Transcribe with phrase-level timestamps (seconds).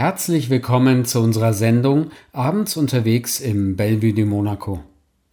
[0.00, 4.80] Herzlich willkommen zu unserer Sendung Abends unterwegs im Bellevue de Monaco.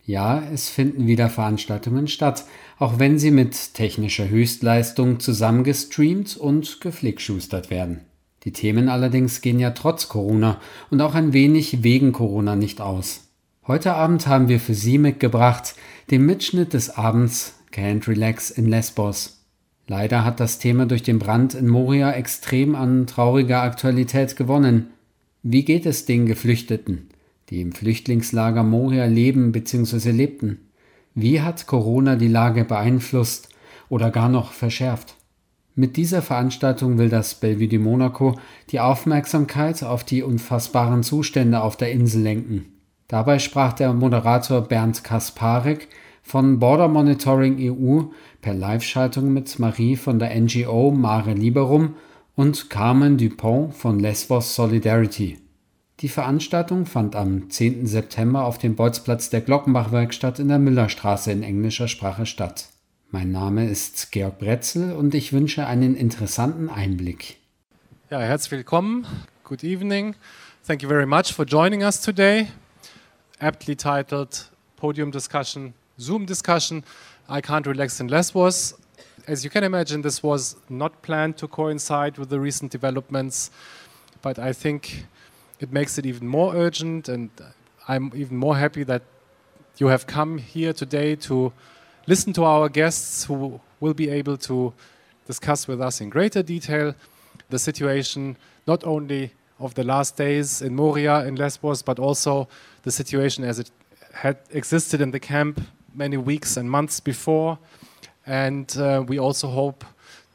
[0.04, 2.43] Ja, es finden wieder Veranstaltungen statt,
[2.77, 8.02] auch wenn sie mit technischer Höchstleistung zusammengestreamt und geflickschustert werden.
[8.43, 10.59] Die Themen allerdings gehen ja trotz Corona
[10.89, 13.29] und auch ein wenig wegen Corona nicht aus.
[13.68, 15.75] Heute Abend haben wir für Sie mitgebracht
[16.11, 19.36] den Mitschnitt des Abends Can't Relax in Lesbos
[19.88, 24.88] Leider hat das Thema durch den Brand in Moria extrem an trauriger Aktualität gewonnen.
[25.43, 27.07] Wie geht es den Geflüchteten,
[27.49, 30.12] die im Flüchtlingslager Moria leben bzw.
[30.12, 30.59] lebten?
[31.15, 33.49] Wie hat Corona die Lage beeinflusst
[33.88, 35.15] oder gar noch verschärft?
[35.73, 38.38] Mit dieser Veranstaltung will das Bellevue de Monaco
[38.71, 42.65] die Aufmerksamkeit auf die unfassbaren Zustände auf der Insel lenken.
[43.07, 45.88] Dabei sprach der Moderator Bernd Kasparek
[46.27, 48.02] von Border Monitoring EU
[48.41, 51.95] per Live-Schaltung mit Marie von der NGO Mare Liberum
[52.35, 55.40] und Carmen Dupont von Lesbos Solidarity.
[56.02, 57.88] Die Veranstaltung fand am 10.
[57.88, 62.68] September auf dem Bolzplatz der Glockenbach-Werkstatt in der Müllerstraße in englischer Sprache statt.
[63.10, 67.38] Mein Name ist Georg Bretzel und ich wünsche einen interessanten Einblick.
[68.10, 69.08] Ja, herzlich willkommen.
[69.46, 70.14] Good evening.
[70.68, 72.48] Thank you very much for joining us today.
[73.40, 76.84] Aptly titled Podium Discussion Zoom discussion.
[77.28, 78.76] I can't relax in Lesbos.
[79.28, 83.50] As you can imagine, this was not planned to coincide with the recent developments,
[84.22, 85.06] but I think
[85.59, 87.31] it makes it even more urgent, and
[87.88, 89.02] I'm even more happy that
[89.78, 91.52] you have come here today to
[92.06, 94.73] listen to our guests who will be able to
[95.26, 96.94] discuss with us in greater detail
[97.50, 102.48] the situation not only of the last days in Moria in Lesbos, but also
[102.84, 103.72] the situation as it
[104.14, 105.59] had existed in the camp
[105.98, 107.58] many weeks and months before.
[108.26, 109.84] And uh, we also hope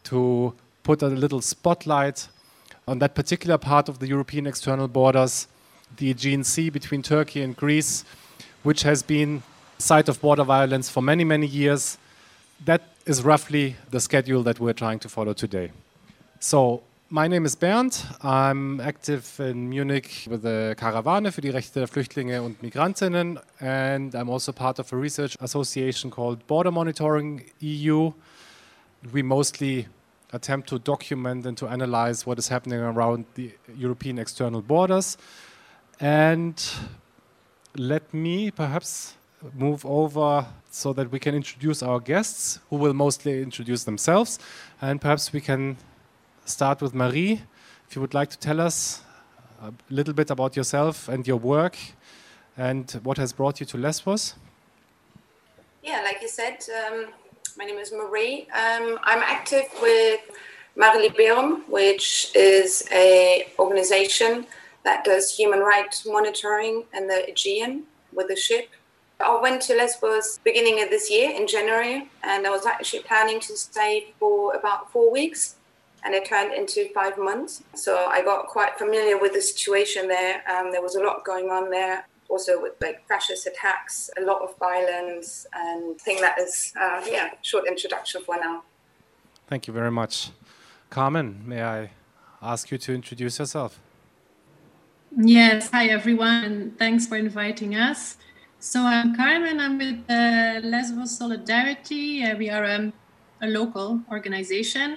[0.05, 2.29] to put a little spotlight
[2.89, 5.47] on that particular part of the European external borders,
[5.97, 8.05] the Aegean Sea between Turkey and Greece,
[8.65, 9.43] which has been
[9.79, 11.99] site of border violence for many, many years.
[12.65, 15.71] That is roughly the schedule that we're trying to follow today.
[16.41, 16.83] So
[17.15, 18.07] My name is Bernd.
[18.23, 24.15] I'm active in Munich with the Karawane für die Rechte der Flüchtlinge und Migrantinnen, and
[24.15, 28.13] I'm also part of a research association called Border Monitoring EU.
[29.13, 29.89] We mostly
[30.33, 35.19] attempt to document and to analyze what is happening around the European external borders.
[36.01, 36.59] And
[37.77, 39.17] let me perhaps
[39.53, 44.39] move over so that we can introduce our guests, who will mostly introduce themselves,
[44.81, 45.77] and perhaps we can
[46.45, 47.43] start with Marie.
[47.89, 49.03] If you would like to tell us
[49.63, 51.77] a little bit about yourself and your work
[52.57, 54.35] and what has brought you to Lesbos.
[55.83, 57.07] Yeah, like you said, um,
[57.57, 58.49] my name is Marie.
[58.51, 60.21] Um, I'm active with
[60.77, 64.47] Mare Liberum, which is a organization
[64.85, 68.69] that does human rights monitoring in the Aegean with a ship.
[69.21, 73.39] I went to Lesbos beginning of this year in January, and I was actually planning
[73.41, 75.57] to stay for about four weeks
[76.05, 77.63] and it turned into five months.
[77.75, 80.43] So I got quite familiar with the situation there.
[80.51, 84.43] Um, there was a lot going on there, also with like fascist attacks, a lot
[84.43, 88.65] of violence, and I think that is, uh, yeah, short introduction for now.
[89.47, 90.31] Thank you very much.
[90.91, 91.91] Carmen, may I
[92.41, 93.79] ask you to introduce yourself?
[95.17, 98.17] Yes, hi everyone, thanks for inviting us.
[98.59, 102.25] So I'm Carmen, I'm with uh, Lesbos Solidarity.
[102.25, 102.93] Uh, we are um,
[103.41, 104.97] a local organization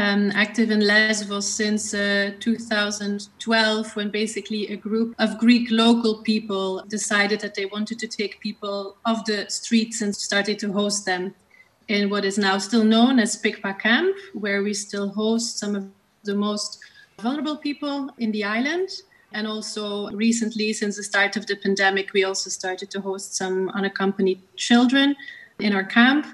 [0.00, 6.82] um, active in Lesbos since uh, 2012, when basically a group of Greek local people
[6.88, 11.34] decided that they wanted to take people off the streets and started to host them
[11.88, 15.86] in what is now still known as Pikpa Camp, where we still host some of
[16.24, 16.78] the most
[17.18, 18.88] vulnerable people in the island.
[19.32, 23.68] And also, recently, since the start of the pandemic, we also started to host some
[23.70, 25.14] unaccompanied children
[25.58, 26.26] in our camp.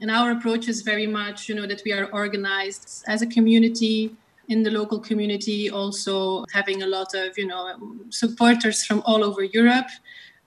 [0.00, 4.14] And our approach is very much, you know, that we are organized as a community
[4.48, 7.78] in the local community, also having a lot of, you know,
[8.10, 9.88] supporters from all over Europe,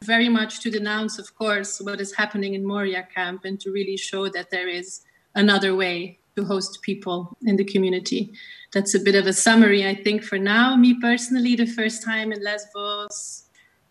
[0.04, 3.98] very much to denounce, of course, what is happening in Moria camp and to really
[3.98, 5.02] show that there is
[5.34, 8.32] another way to host people in the community.
[8.72, 10.76] That's a bit of a summary, I think, for now.
[10.76, 13.47] Me personally, the first time in Lesbos,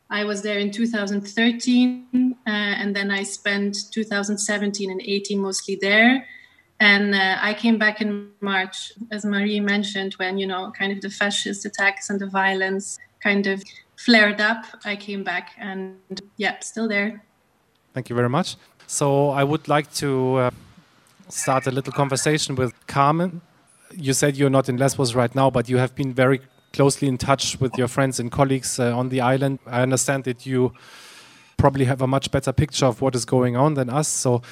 [0.09, 6.27] I was there in 2013, uh, and then I spent 2017 and 18 mostly there.
[6.79, 11.01] And uh, I came back in March, as Marie mentioned, when you know, kind of
[11.01, 13.63] the fascist attacks and the violence kind of
[13.97, 14.65] flared up.
[14.85, 15.97] I came back, and
[16.37, 17.25] yeah, still there.
[17.95, 18.57] Thank you very much.
[18.87, 20.51] So I would like to uh,
[21.29, 23.41] start a little conversation with Carmen.
[23.93, 26.41] You said you're not in Lesbos right now, but you have been very
[26.73, 29.59] closely in touch with your friends and colleagues uh, on the island.
[29.67, 30.73] I understand that you
[31.57, 34.09] probably have a much better picture of what is going on than us.
[34.09, 34.43] So,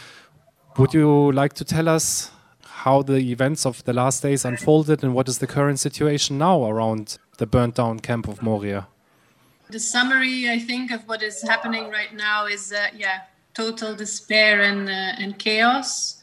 [0.77, 2.31] would you like to tell us
[2.63, 6.65] how the events of the last days unfolded and what is the current situation now
[6.65, 8.89] around the burnt down camp of Moria?
[9.71, 13.23] The summary, I think, of what is happening right now is, uh, yeah,
[13.55, 16.21] total despair and uh, and chaos.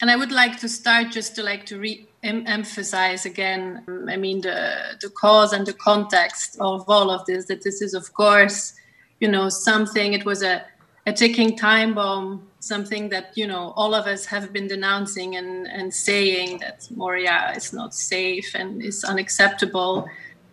[0.00, 3.84] And I would like to start just to like to re emphasize again.
[4.08, 7.46] I mean the the cause and the context of all of this.
[7.46, 8.74] That this is, of course,
[9.20, 10.12] you know, something.
[10.12, 10.64] It was a
[11.06, 12.48] a ticking time bomb.
[12.60, 17.52] Something that you know all of us have been denouncing and and saying that Moria
[17.56, 20.08] is not safe and is unacceptable.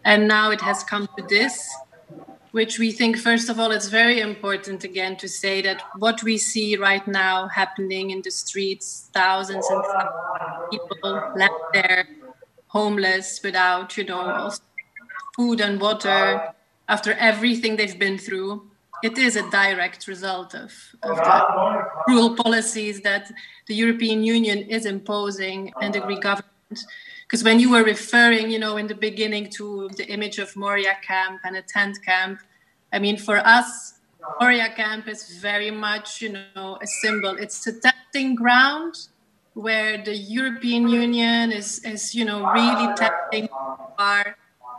[0.06, 1.70] And now it has come to this
[2.52, 6.38] which we think, first of all, it's very important again to say that what we
[6.38, 10.12] see right now happening in the streets, thousands and thousands
[10.42, 12.08] of people left there,
[12.68, 14.52] homeless, without, you know,
[15.36, 16.54] food and water,
[16.88, 18.70] after everything they've been through,
[19.04, 20.74] it is a direct result of,
[21.04, 23.32] of the cruel policies that
[23.68, 26.80] the European Union is imposing and the Greek government
[27.30, 30.98] because when you were referring, you know, in the beginning to the image of Moria
[31.06, 32.40] camp and a tent camp,
[32.92, 34.00] I mean, for us,
[34.42, 37.38] Moria camp is very much, you know, a symbol.
[37.38, 39.10] It's a testing ground
[39.54, 44.36] where the European Union is, is you know, really testing how far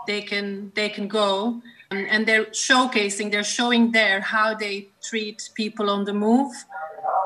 [0.08, 1.62] they can they can go,
[1.92, 6.52] and, and they're showcasing, they're showing there how they treat people on the move,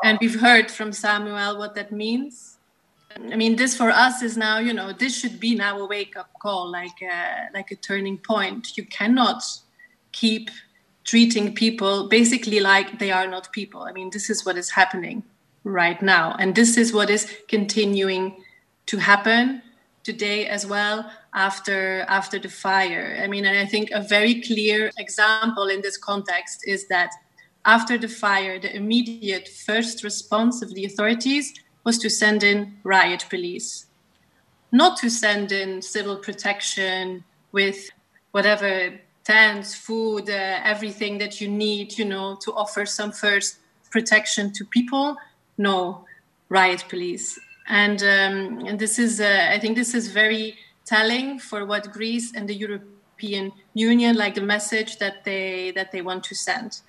[0.03, 2.54] and we've heard from Samuel what that means
[3.33, 6.17] I mean, this for us is now, you know, this should be now a wake
[6.17, 8.77] up call, like a, like a turning point.
[8.77, 9.43] You cannot
[10.13, 10.51] keep
[11.05, 13.83] treating people basically like they are not people.
[13.83, 15.23] I mean, this is what is happening
[15.65, 16.37] right now.
[16.39, 18.43] And this is what is continuing
[18.87, 19.63] to happen
[20.03, 23.19] today as well after after the fire.
[23.23, 27.11] I mean, and I think a very clear example in this context is that
[27.65, 33.27] after the fire, the immediate first response of the authorities was to send in riot
[33.29, 33.87] police,
[34.73, 37.91] not to send in civil protection with
[38.33, 43.59] whatever tents, food, uh, everything that you need, you know, to offer some first
[43.91, 45.17] protection to people.
[45.57, 46.05] No,
[46.49, 47.39] riot police.
[47.69, 52.35] And, um, and this is, uh, I think this is very telling for what Greece
[52.35, 56.81] and the European Union, like the message that they, that they want to send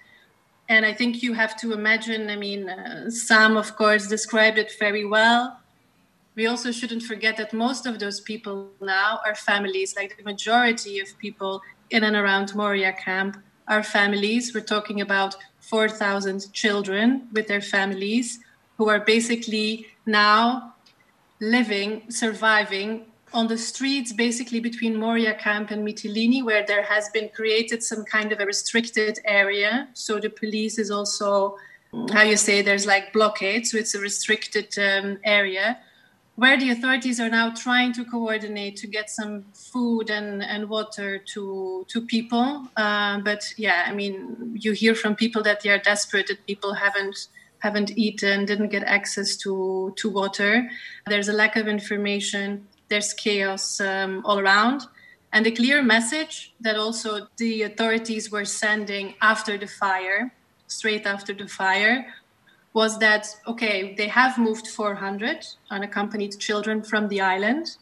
[0.68, 2.30] and I think you have to imagine.
[2.30, 5.60] I mean, uh, Sam, of course, described it very well.
[6.36, 9.96] We also shouldn't forget that most of those people now are families.
[9.96, 14.54] Like the majority of people in and around Moria camp are families.
[14.54, 18.40] We're talking about 4,000 children with their families
[18.78, 20.76] who are basically now
[21.40, 23.06] living, surviving
[23.36, 28.04] on the streets, basically between Moria camp and Mytilene, where there has been created some
[28.06, 29.90] kind of a restricted area.
[29.94, 31.58] So the police is also,
[32.14, 35.78] how you say, there's like blockade, so it's a restricted um, area
[36.36, 41.18] where the authorities are now trying to coordinate to get some food and, and water
[41.34, 42.68] to to people.
[42.76, 46.74] Uh, but yeah, I mean, you hear from people that they are desperate, that people
[46.74, 47.28] haven't
[47.60, 50.70] haven't eaten, didn't get access to to water.
[51.08, 54.84] There's a lack of information there's chaos um, all around.
[55.32, 60.34] And the clear message that also the authorities were sending after the fire,
[60.68, 62.06] straight after the fire,
[62.74, 67.78] was that okay, they have moved 400 unaccompanied children from the island,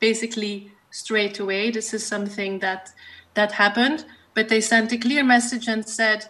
[0.00, 1.70] basically straight away.
[1.70, 2.90] This is something that
[3.34, 6.26] that happened, but they sent a clear message and said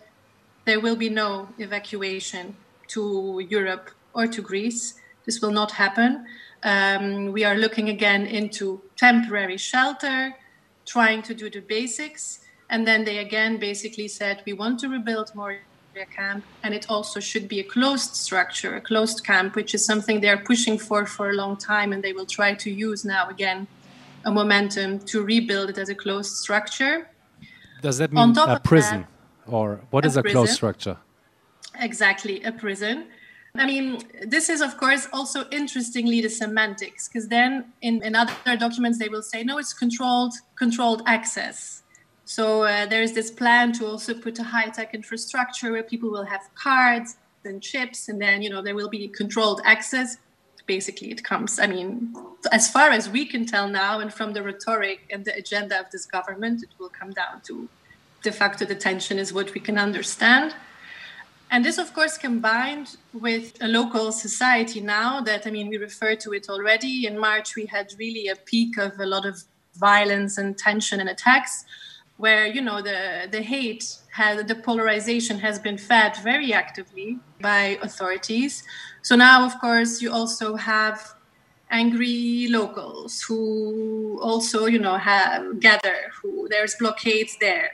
[0.65, 2.57] there will be no evacuation
[2.89, 4.95] to Europe or to Greece.
[5.25, 6.27] This will not happen.
[6.63, 10.35] Um, we are looking again into temporary shelter,
[10.87, 12.41] trying to do the basics.
[12.71, 15.61] And then they again basically said, we want to rebuild Moria
[16.17, 20.21] camp, and it also should be a closed structure, a closed camp, which is something
[20.21, 23.29] they are pushing for for a long time, and they will try to use now
[23.29, 23.69] again
[24.25, 27.09] a momentum to rebuild it as a closed structure.
[27.83, 29.07] Does that mean a prison,
[29.47, 30.97] that, or what is a, a closed structure?
[31.79, 33.07] Exactly, a prison.
[33.57, 38.57] I mean, this is, of course, also interestingly the semantics, because then in, in other
[38.59, 41.83] documents they will say, no, it's controlled controlled access.
[42.25, 46.11] So uh, there is this plan to also put a high tech infrastructure where people
[46.11, 50.17] will have cards and chips, and then you know there will be controlled access.
[50.67, 51.61] Basically, it comes.
[51.61, 52.17] I mean,
[52.51, 55.91] as far as we can tell now, and from the rhetoric and the agenda of
[55.93, 57.69] this government, it will come down to
[58.23, 60.55] de facto detention, is what we can understand.
[61.51, 66.17] And this, of course, combined with a local society now that, I mean, we refer
[66.17, 67.07] to it already.
[67.07, 69.43] In March, we had really a peak of a lot of
[69.77, 71.65] violence and tension and attacks,
[72.17, 77.79] where you know the the hate has the polarization has been fed very actively by
[77.83, 78.63] authorities.
[79.03, 81.15] So now, of course, you also have
[81.71, 87.73] angry locals who also you know have gather who there's blockades there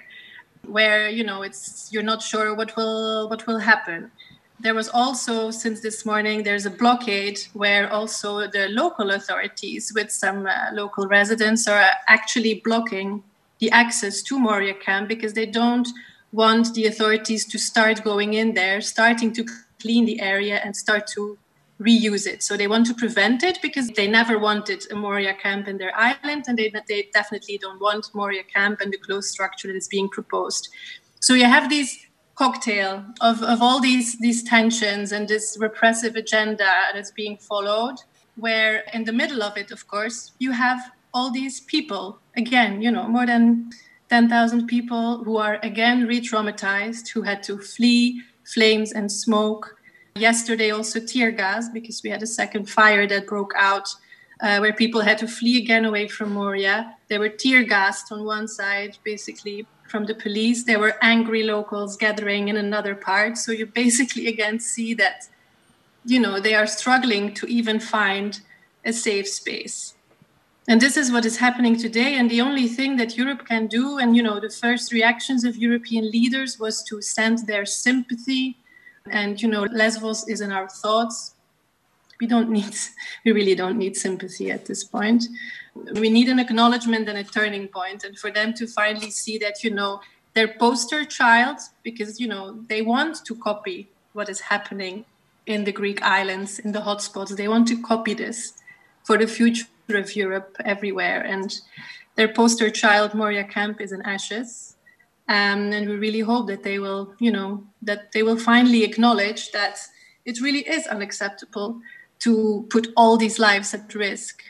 [0.67, 4.11] where you know it's you're not sure what will what will happen.
[4.59, 10.11] There was also since this morning there's a blockade where also the local authorities with
[10.11, 13.23] some uh, local residents are actually blocking
[13.59, 15.89] the access to moria camp because they don't
[16.33, 19.45] want the authorities to start going in there starting to
[19.81, 21.39] clean the area and start to
[21.81, 25.67] reuse it so they want to prevent it because they never wanted a moria camp
[25.67, 29.69] in their island and they, they definitely don't want moria camp and the closed structure
[29.69, 30.69] that is being proposed
[31.21, 32.07] so you have these
[32.41, 37.97] cocktail of, of all these, these tensions and this repressive agenda that's being followed,
[38.37, 40.81] where in the middle of it, of course, you have
[41.13, 43.69] all these people, again, you know, more than
[44.09, 48.23] 10,000 people who are again re traumatized, who had to flee
[48.55, 49.77] flames and smoke.
[50.17, 53.89] Yesterday, also tear gas, because we had a second fire that broke out
[54.43, 56.97] uh, where people had to flee again away from Moria.
[57.09, 60.65] They were tear gassed on one side, basically from the police.
[60.65, 63.37] There were angry locals gathering in another part.
[63.37, 65.29] So you basically again see that,
[66.05, 68.41] you know, they are struggling to even find
[68.85, 69.95] a safe space.
[70.69, 72.15] And this is what is happening today.
[72.15, 75.57] And the only thing that Europe can do, and you know, the first reactions of
[75.57, 78.57] European leaders was to send their sympathy.
[79.11, 81.35] And you know, Lesbos is in our thoughts.
[82.21, 82.77] We don't need,
[83.25, 85.25] we really don't need sympathy at this point.
[85.95, 88.05] We need an acknowledgement and a turning point.
[88.05, 90.01] And for them to finally see that you know
[90.35, 95.05] their poster child because you know they want to copy what is happening
[95.47, 97.37] in the greek islands in the hotspots.
[97.37, 98.55] They want to copy this
[99.05, 101.21] for the future of europe everywhere.
[101.23, 101.59] And
[102.15, 104.77] their poster child moria camp is in ashes
[105.31, 109.51] um, and we really hope that they will you know that they will finally acknowledge
[109.53, 109.79] that
[110.27, 111.81] it really is unacceptable
[112.19, 114.43] to put all these lives at risk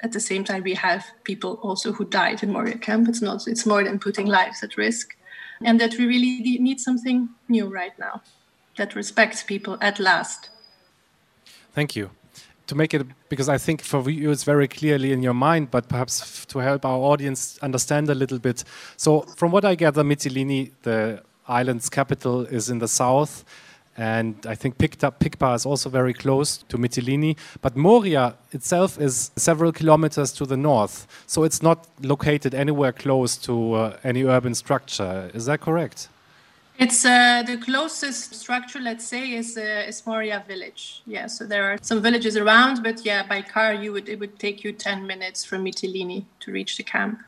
[0.00, 3.08] at the same time, we have people also who died in Moria camp.
[3.08, 3.46] It's not.
[3.46, 5.16] It's more than putting lives at risk,
[5.62, 8.22] and that we really need something new right now
[8.76, 10.50] that respects people at last.
[11.72, 12.10] Thank you.
[12.68, 15.88] To make it, because I think for you it's very clearly in your mind, but
[15.88, 18.64] perhaps to help our audience understand a little bit.
[18.96, 23.44] So, from what I gather, Mytilene, the island's capital, is in the south
[23.96, 27.36] and I think Pikpa is also very close to Mytilene.
[27.62, 33.36] But Moria itself is several kilometers to the north, so it's not located anywhere close
[33.38, 35.30] to uh, any urban structure.
[35.32, 36.08] Is that correct?
[36.78, 41.02] It's uh, the closest structure, let's say, is uh, is Moria village.
[41.06, 44.38] Yeah, so there are some villages around, but yeah, by car you would it would
[44.38, 47.20] take you ten minutes from Mytilene to reach the camp.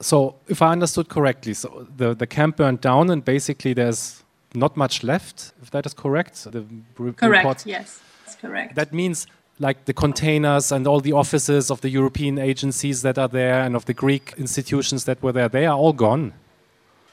[0.00, 4.76] So, if I understood correctly, so the the camp burned down, and basically there's not
[4.76, 6.44] much left, if that is correct.
[6.44, 6.64] The
[6.96, 7.66] correct, report.
[7.66, 8.74] yes, that's correct.
[8.74, 9.26] That means
[9.60, 13.76] like the containers and all the offices of the European agencies that are there and
[13.76, 16.32] of the Greek institutions that were there, they are all gone.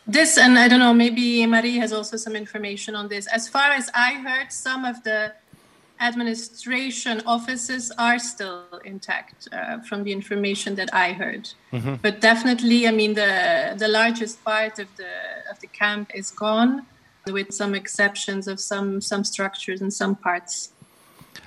[0.07, 3.27] This, and I don't know, maybe Marie has also some information on this.
[3.27, 5.33] As far as I heard, some of the
[5.99, 11.49] administration offices are still intact uh, from the information that I heard.
[11.73, 11.95] Mm-hmm.
[12.01, 15.09] But definitely, I mean, the, the largest part of the,
[15.51, 16.85] of the camp is gone
[17.31, 20.71] with some exceptions of some some structures and some parts.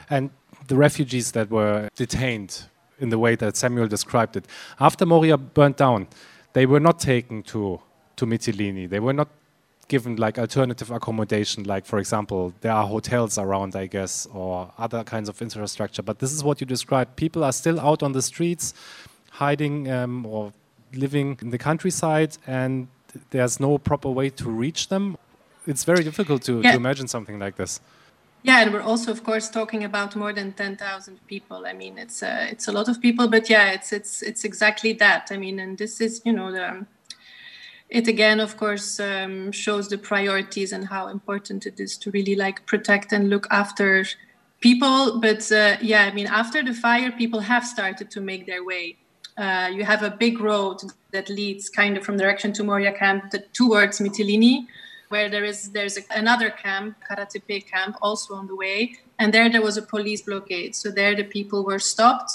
[0.09, 0.31] And
[0.67, 2.65] the refugees that were detained
[2.99, 4.47] in the way that Samuel described it,
[4.79, 6.09] after Moria burnt down,
[6.53, 7.81] they were not taken to
[8.21, 8.89] to Mytilene.
[8.89, 9.29] They were not
[9.89, 15.03] given like alternative accommodation, like for example, there are hotels around, I guess, or other
[15.03, 16.03] kinds of infrastructure.
[16.03, 17.17] But this is what you described.
[17.17, 18.73] People are still out on the streets,
[19.31, 20.53] hiding um, or
[20.95, 22.89] living in the countryside, and
[23.31, 25.17] there's no proper way to reach them
[25.67, 26.73] it's very difficult to, yeah.
[26.73, 27.81] to imagine something like this.
[28.43, 31.67] Yeah, and we're also, of course, talking about more than ten thousand people.
[31.67, 34.95] I mean, it's a it's a lot of people, but yeah, it's it's it's exactly
[34.95, 35.29] that.
[35.31, 36.87] I mean, and this is you know the
[37.91, 42.37] it again, of course, um, shows the priorities and how important it is to really
[42.37, 44.07] like protect and look after
[44.61, 45.21] people.
[45.21, 48.97] But uh, yeah, I mean, after the fire, people have started to make their way.
[49.37, 50.83] Uh, you have a big road
[51.13, 54.67] that leads kind of from direction to Moria camp towards Mytilene
[55.11, 59.51] where there is there's a, another camp, Karatepe camp, also on the way, and there
[59.51, 60.75] there was a police blockade.
[60.75, 62.33] So there the people were stopped.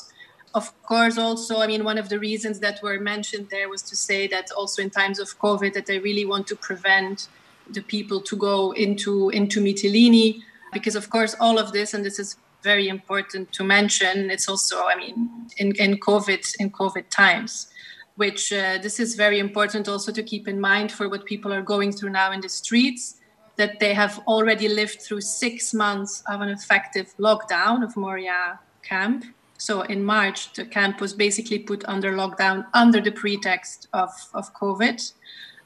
[0.56, 3.96] Of course, also, I mean, one of the reasons that were mentioned there was to
[3.96, 7.28] say that also in times of COVID, that they really want to prevent
[7.70, 12.20] the people to go into into Mytilene, because of course all of this, and this
[12.20, 15.16] is very important to mention, it's also, I mean,
[15.58, 17.68] in, in COVID in COVID times
[18.16, 21.62] which uh, this is very important also to keep in mind for what people are
[21.62, 23.18] going through now in the streets
[23.58, 29.26] that they have already lived through six months of an effective lockdown of Moria camp.
[29.58, 34.54] So in March, the camp was basically put under lockdown under the pretext of, of
[34.54, 35.14] COVID,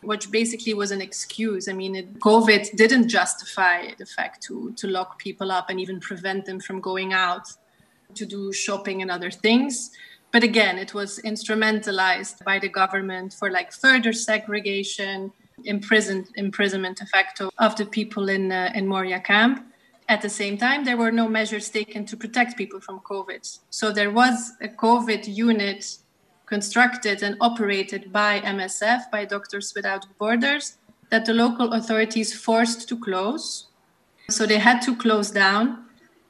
[0.02, 1.68] which basically was an excuse.
[1.68, 6.00] I mean, it, COVID didn't justify the fact to, to lock people up and even
[6.00, 7.48] prevent them from going out
[8.16, 9.92] to do shopping and other things.
[10.32, 15.32] But again, it was instrumentalized by the government for like further segregation,
[15.66, 19.66] imprisoned imprisonment facto of the people in uh, in Moria camp.
[20.10, 23.60] At the same time, there were no measures taken to protect people from COVID.
[23.70, 26.00] So there was a COVID unit
[26.48, 30.80] constructed and operated by MSF, by Doctors Without Borders,
[31.12, 33.68] that the local authorities forced to close.
[34.32, 35.86] So they had to close down.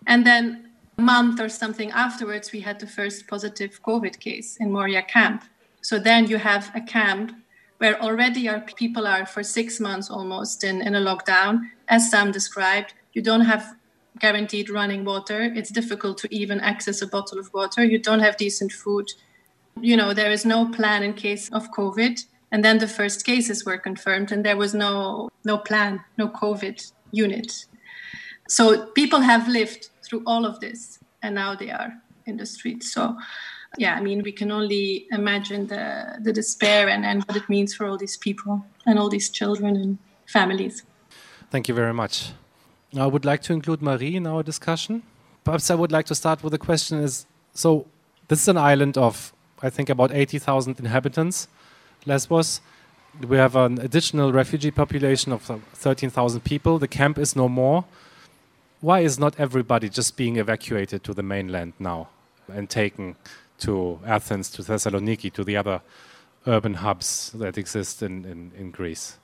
[0.05, 4.73] And then a month or something afterwards, we had the first positive COVID case in
[4.73, 5.45] Moria camp.
[5.81, 7.31] So then you have a camp
[7.77, 11.69] where already our people are for six months almost in, in a lockdown.
[11.87, 13.75] As Sam described, you don't have
[14.19, 15.41] guaranteed running water.
[15.59, 17.83] It's difficult to even access a bottle of water.
[17.83, 19.07] You don't have decent food.
[19.81, 22.15] You know, there is no plan in case of COVID.
[22.51, 26.77] And then the first cases were confirmed, and there was no no plan, no COVID
[27.11, 27.49] unit.
[28.47, 28.63] So
[28.99, 31.91] people have lived through all of this, and now they are
[32.25, 32.85] in the streets.
[32.93, 33.17] So
[33.77, 35.85] yeah, I mean, we can only imagine the,
[36.25, 39.75] the despair and, and what it means for all these people and all these children
[39.75, 40.83] and families.
[41.51, 42.31] Thank you very much.
[42.97, 45.03] I would like to include Marie in our discussion.
[45.43, 47.85] Perhaps I would like to start with a question is so
[48.27, 51.47] this is an island of I think about 80,000 inhabitants,
[52.05, 52.61] Lesbos.
[53.27, 55.41] We have an additional refugee population of
[55.73, 56.79] 13,000 people.
[56.79, 57.85] The camp is no more.
[58.81, 62.07] Why is not everybody just being evacuated to the mainland now
[62.47, 63.17] and taken
[63.59, 65.81] to Athens, to Thessaloniki, to the other
[66.47, 69.17] urban hubs that exist in, in, in Greece?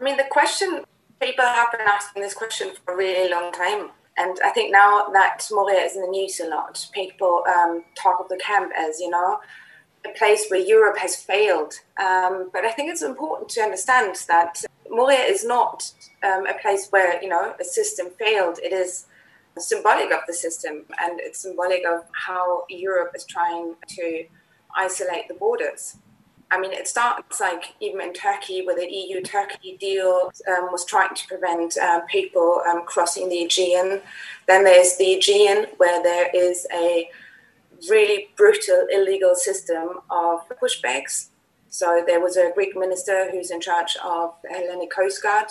[0.00, 0.84] I mean, the question,
[1.24, 3.90] people have been asking this question for a really long time.
[4.16, 8.20] And I think now that Moria is in the news a lot, people um, talk
[8.20, 9.40] of the camp as, you know,
[10.04, 11.74] a place where Europe has failed.
[11.98, 15.90] Um, but I think it's important to understand that Moria is not
[16.22, 18.58] um, a place where, you know, a system failed.
[18.62, 19.06] It is
[19.56, 24.26] symbolic of the system and it's symbolic of how Europe is trying to
[24.76, 25.96] isolate the borders.
[26.50, 30.84] I mean, it starts like even in Turkey, where the EU Turkey deal um, was
[30.84, 34.00] trying to prevent uh, people um, crossing the Aegean.
[34.46, 37.08] Then there's the Aegean, where there is a
[37.88, 41.28] really brutal illegal system of pushbacks.
[41.68, 45.46] So there was a Greek minister who's in charge of the Hellenic Coast Guard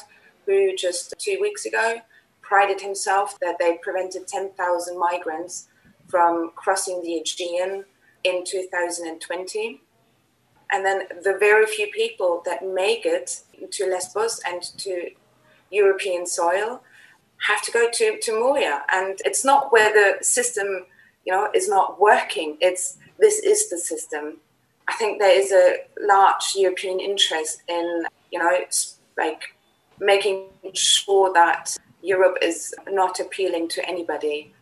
[0.46, 1.98] who just two weeks ago
[2.42, 5.68] prided himself that they prevented 10,000 migrants
[6.08, 7.86] from crossing the Aegean
[8.24, 9.82] in 2020.
[10.74, 15.12] And then the very few people that make it to Lesbos and to
[15.70, 16.82] European soil
[17.48, 18.84] have to go to, to Moria.
[18.92, 20.88] And it's not where the system,
[21.26, 22.58] you know, is not working.
[22.60, 24.38] It's this is the system.
[24.88, 28.58] I think there is a large European interest in, you know,
[29.16, 29.56] like
[30.00, 34.54] making sure that Europe is not appealing to anybody.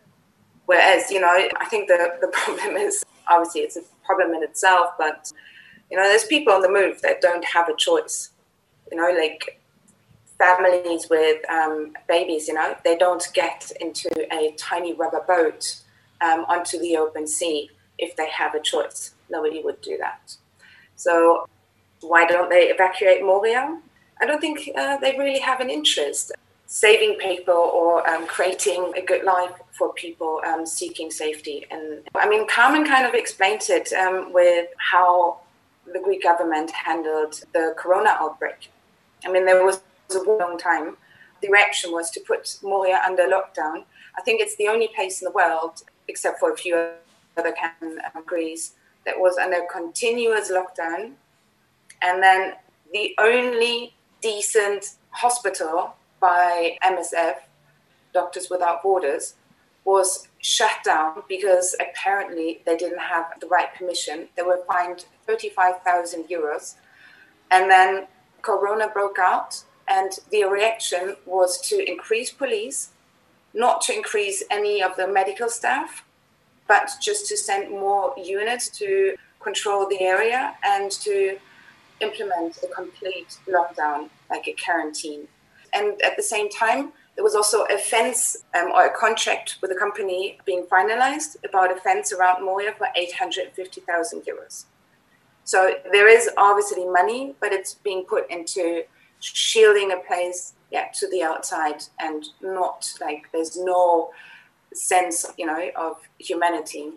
[0.66, 4.90] Whereas, you know, I think the, the problem is obviously it's a problem in itself,
[4.98, 5.32] but,
[5.92, 8.30] you know, there's people on the move that don't have a choice.
[8.90, 9.60] You know, like
[10.38, 15.82] families with um, babies, you know, they don't get into a tiny rubber boat
[16.22, 19.12] um, onto the open sea if they have a choice.
[19.28, 20.34] Nobody would do that.
[20.96, 21.46] So,
[22.00, 23.78] why don't they evacuate Moria?
[24.18, 26.32] I don't think uh, they really have an interest
[26.66, 31.66] saving people or um, creating a good life for people um, seeking safety.
[31.70, 35.42] And I mean, Carmen kind of explained it um, with how
[35.90, 38.70] the Greek government handled the corona outbreak.
[39.24, 39.82] I mean, there was
[40.14, 40.96] a long time.
[41.40, 43.84] The reaction was to put Moria under lockdown.
[44.16, 46.76] I think it's the only place in the world, except for a few
[47.36, 47.54] other
[48.12, 51.12] countries, uh, that was under continuous lockdown.
[52.02, 52.54] And then
[52.92, 57.36] the only decent hospital by MSF,
[58.14, 59.34] Doctors Without Borders,
[59.84, 64.28] was shut down because apparently they didn't have the right permission.
[64.36, 66.74] They were fined 35,000 euros.
[67.50, 68.06] And then
[68.42, 72.90] Corona broke out, and the reaction was to increase police,
[73.52, 76.04] not to increase any of the medical staff,
[76.66, 81.38] but just to send more units to control the area and to
[82.00, 85.28] implement a complete lockdown, like a quarantine
[85.72, 89.70] and at the same time, there was also a fence um, or a contract with
[89.70, 94.64] a company being finalized about a fence around Moria for 850,000 euros.
[95.44, 98.84] So there is obviously money, but it's being put into
[99.20, 104.10] shielding a place yeah, to the outside and not like there's no
[104.72, 106.92] sense, you know, of humanity.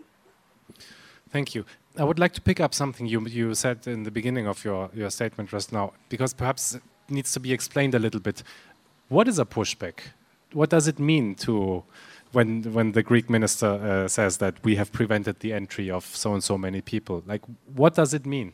[1.29, 1.65] Thank you.
[1.97, 4.89] I would like to pick up something you you said in the beginning of your,
[4.93, 8.43] your statement just now, because perhaps it needs to be explained a little bit.
[9.09, 9.99] What is a pushback?
[10.53, 11.83] What does it mean to
[12.31, 16.33] when when the Greek minister uh, says that we have prevented the entry of so
[16.33, 17.23] and so many people?
[17.25, 17.43] Like,
[17.75, 18.53] what does it mean?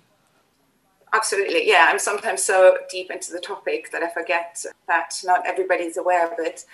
[1.13, 1.87] Absolutely, yeah.
[1.89, 6.39] I'm sometimes so deep into the topic that I forget that not everybody's aware of
[6.39, 6.65] it.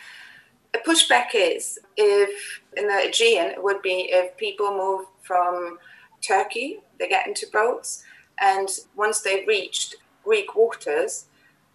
[0.76, 5.80] A pushback is if in the Aegean it would be if people move from
[6.22, 8.04] Turkey, they get into boats,
[8.40, 11.26] and once they've reached Greek waters,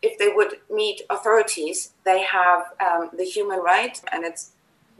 [0.02, 4.50] if they would meet authorities, they have um, the human right, and it's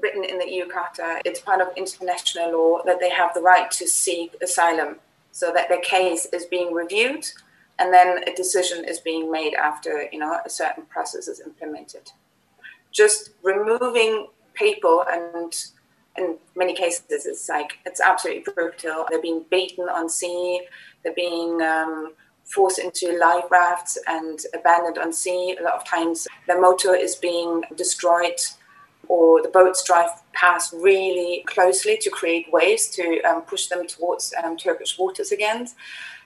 [0.00, 3.70] written in the EU Charter, it's part of international law that they have the right
[3.70, 4.96] to seek asylum
[5.30, 7.24] so that their case is being reviewed
[7.78, 12.12] and then a decision is being made after you know a certain process is implemented.
[12.90, 15.54] Just removing people and
[16.16, 19.06] in many cases it's like it's absolutely brutal.
[19.08, 20.62] They're being beaten on sea.
[21.02, 22.12] They're being um,
[22.44, 27.16] forced into life rafts and abandoned on sea a lot of times their motor is
[27.16, 28.38] being destroyed
[29.08, 34.32] or the boats drive past really closely to create waves to um, push them towards
[34.42, 35.66] um, turkish waters again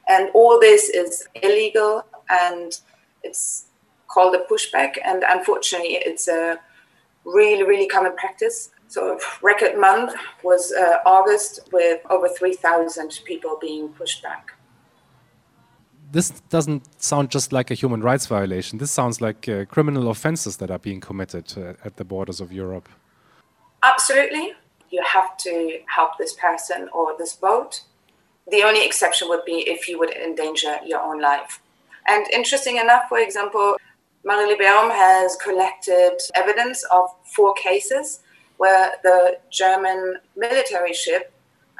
[0.08, 2.80] and all this is illegal and
[3.22, 3.66] it's
[4.08, 4.92] called a pushback.
[5.04, 6.58] And unfortunately, it's a
[7.24, 8.70] really, really common practice.
[8.88, 14.55] So, record month was uh, August with over 3,000 people being pushed back.
[16.16, 18.78] This doesn't sound just like a human rights violation.
[18.78, 22.50] This sounds like uh, criminal offenses that are being committed uh, at the borders of
[22.50, 22.88] Europe.
[23.82, 24.54] Absolutely.
[24.88, 27.82] You have to help this person or this boat
[28.50, 31.60] the only exception would be if you would endanger your own life.
[32.06, 33.76] And interesting enough, for example,
[34.24, 38.20] Mare Liberum has collected evidence of four cases
[38.56, 41.32] where the German military ship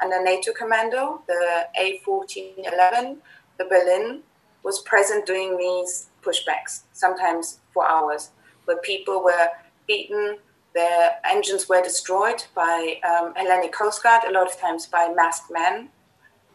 [0.03, 3.17] under NATO commando, the A1411,
[3.57, 4.21] the Berlin,
[4.63, 8.31] was present doing these pushbacks, sometimes for hours,
[8.65, 9.47] where people were
[9.87, 10.37] beaten,
[10.75, 15.51] their engines were destroyed by um, Hellenic Coast Guard, a lot of times by masked
[15.51, 15.89] men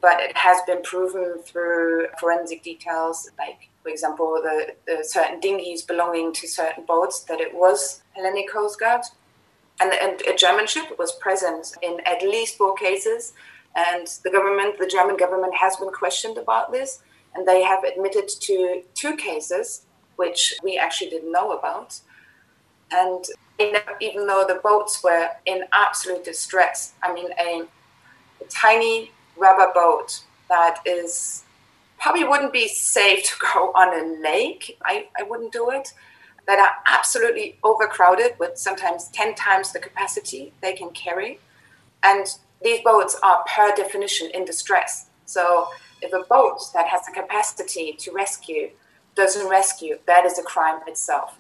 [0.03, 5.83] but it has been proven through forensic details, like, for example, the, the certain dinghies
[5.83, 9.03] belonging to certain boats, that it was Hellenic Coast Guard.
[9.81, 13.33] And, and a German ship was present in at least four cases.
[13.75, 17.03] And the government, the German government, has been questioned about this.
[17.35, 22.01] And they have admitted to two cases, which we actually didn't know about.
[22.91, 23.25] And
[24.01, 27.65] even though the boats were in absolute distress, I mean, a,
[28.43, 31.45] a tiny rubber boat that is
[31.99, 34.79] probably wouldn't be safe to go on a lake.
[34.85, 35.93] I, I wouldn't do it.
[36.49, 41.39] That are absolutely overcrowded with sometimes 10 times the capacity they can carry.
[42.03, 42.27] And
[42.65, 45.07] these boats are, per definition, in distress.
[45.25, 45.69] So
[46.01, 48.71] if a boat that has the capacity to rescue
[49.15, 51.37] doesn't rescue, that is a crime itself.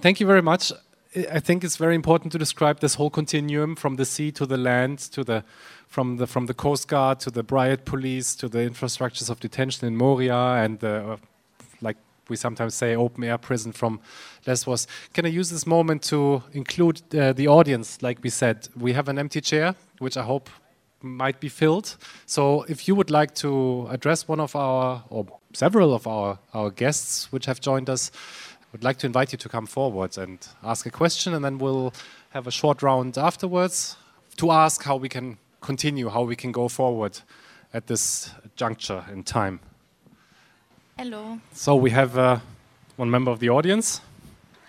[0.00, 0.72] Thank you very much.
[1.14, 4.56] I think it's very important to describe this whole continuum from the sea to the
[4.56, 5.44] land to the
[5.86, 9.86] from the from the Coast Guard to the Riot Police to the infrastructures of detention
[9.86, 11.16] in Moria and the, uh,
[11.82, 11.98] like
[12.30, 14.00] we sometimes say open air prison from
[14.46, 14.86] Lesbos.
[15.12, 18.00] Can I use this moment to include uh, the audience?
[18.00, 20.50] Like we said, we have an empty chair, which I hope
[21.00, 21.96] might be filled.
[22.26, 26.70] So if you would like to address one of our or several of our our
[26.70, 28.10] guests which have joined us
[28.72, 31.58] I would like to invite you to come forward and ask a question, and then
[31.58, 31.92] we'll
[32.30, 33.96] have a short round afterwards
[34.38, 37.20] to ask how we can continue, how we can go forward
[37.74, 39.60] at this juncture in time.
[40.96, 41.38] Hello.
[41.52, 42.38] So we have uh,
[42.96, 44.00] one member of the audience.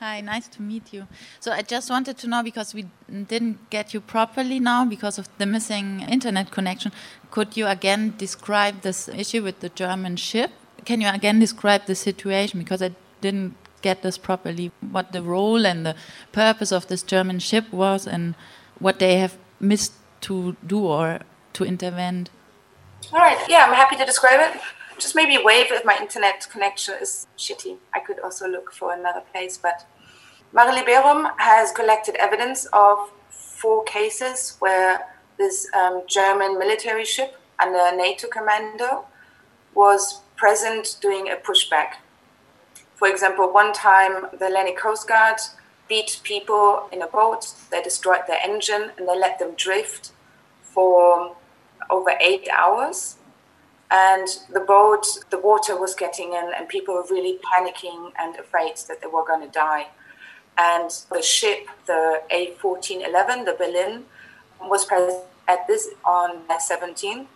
[0.04, 1.08] Hi, nice to meet you.
[1.40, 5.30] So I just wanted to know because we didn't get you properly now because of
[5.38, 6.92] the missing internet connection.
[7.32, 10.52] Could you again describe this issue with the German ship?
[10.84, 15.66] Can you again describe the situation because I didn't get this properly, what the role
[15.66, 15.96] and the
[16.34, 18.36] purpose of this German ship was, and
[18.80, 19.94] what they have missed
[20.28, 21.20] to do or
[21.54, 22.28] to intervene.
[23.14, 24.60] All right, yeah, I'm happy to describe it.
[25.00, 27.78] Just maybe wave if my internet connection is shitty.
[27.94, 29.86] I could also look for another place, but
[30.54, 37.96] Mare Liberum has collected evidence of four cases where this um, German military ship under
[37.96, 39.06] NATO commando
[39.74, 41.96] was present doing a pushback
[43.04, 45.36] for example, one time the Hellenic Coast Guard
[45.90, 50.14] beat people in a boat, they destroyed their engine, and they let them drift
[50.62, 51.36] for
[51.90, 53.18] over eight hours.
[53.92, 58.78] And the boat, the water was getting in, and people were really panicking and afraid
[58.88, 59.88] that they were going to die.
[60.58, 64.06] And the ship, the A1411, the Berlin,
[64.62, 67.28] was present at this on 17.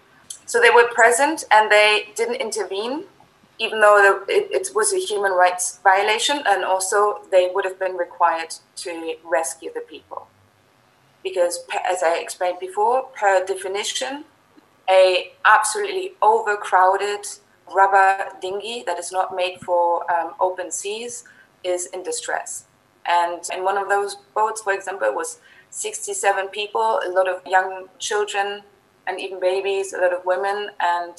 [0.45, 3.03] So they were present and they didn't intervene,
[3.59, 7.97] even though it, it was a human rights violation, and also they would have been
[7.97, 10.27] required to rescue the people.
[11.23, 14.23] Because, as I explained before, per definition,
[14.89, 17.27] a absolutely overcrowded
[17.75, 21.25] rubber dinghy that is not made for um, open seas
[21.63, 22.66] is in distress.
[23.07, 25.39] And in one of those boats, for example, was
[25.69, 28.63] 67 people, a lot of young children
[29.07, 30.69] and even babies, a lot of women.
[30.79, 31.15] And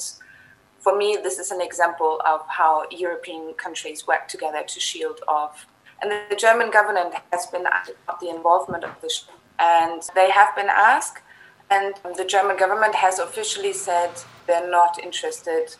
[0.79, 5.65] for me, this is an example of how European countries work together to shield off.
[6.01, 7.89] And the German government has been at
[8.21, 11.21] the involvement of the ship, and they have been asked,
[11.69, 14.09] and the German government has officially said
[14.47, 15.75] they're not interested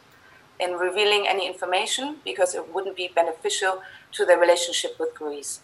[0.60, 5.62] in revealing any information because it wouldn't be beneficial to their relationship with Greece.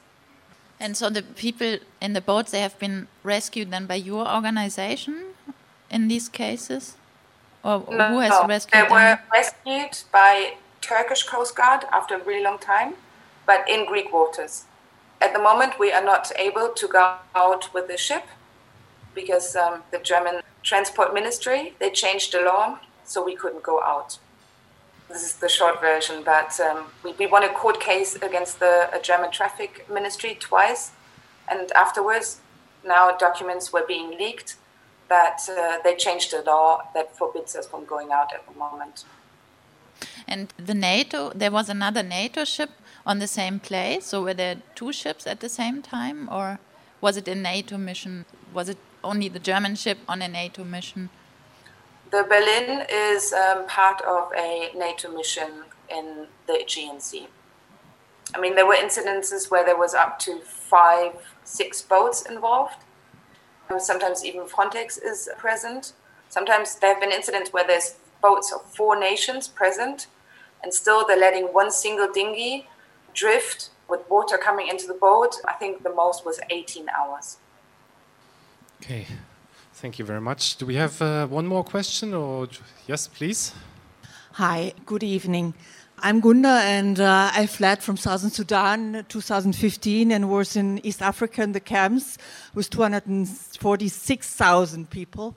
[0.80, 5.24] And so the people in the boats they have been rescued then by your organization
[5.90, 6.96] in these cases,
[7.64, 8.92] or no, who has no, rescued they them?
[8.92, 12.96] were rescued by Turkish Coast Guard after a really long time,
[13.46, 14.66] but in Greek waters.
[15.22, 18.26] At the moment, we are not able to go out with the ship
[19.14, 24.20] because um, the German Transport Ministry they changed the law, so we couldn't go out
[25.10, 28.90] this is the short version, but um, we, we won a court case against the
[29.04, 30.92] German traffic ministry twice.
[31.48, 32.40] And afterwards,
[32.84, 34.56] now documents were being leaked
[35.10, 39.06] that uh, they changed the law that forbids us from going out at the moment.
[40.28, 42.72] And the NATO, there was another NATO ship
[43.06, 44.08] on the same place.
[44.08, 46.60] So were there two ships at the same time, or
[47.00, 48.26] was it a NATO mission?
[48.54, 51.10] Was it only the German ship on a NATO mission?
[52.12, 57.28] The Berlin is um, part of a NATO mission in the Aegean Sea.
[58.34, 61.14] I mean, there were incidences where there was up to five,
[61.44, 62.84] six boats involved.
[63.80, 65.94] Sometimes even Frontex is present.
[66.30, 70.08] Sometimes there have been incidents where there's boats of four nations present,
[70.64, 72.68] and still they're letting one single dinghy
[73.14, 75.36] drift with water coming into the boat.
[75.48, 77.38] I think the most was 18 hours.
[78.82, 79.08] Okay,
[79.86, 80.58] Thank you very much.
[80.58, 82.16] Do we have uh, one more question?
[82.16, 82.48] Or
[82.88, 83.54] yes, please.
[84.32, 84.74] Hi.
[84.84, 85.54] Good evening.
[86.00, 91.44] I'm Gunda, and uh, I fled from Southern Sudan 2015 and was in East Africa
[91.44, 92.18] in the camps
[92.56, 95.36] with 246,000 people.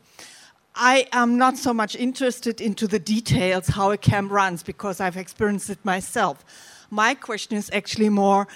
[0.74, 5.18] I am not so much interested into the details how a camp runs because I've
[5.18, 6.42] experienced it myself.
[6.88, 8.48] My question is actually more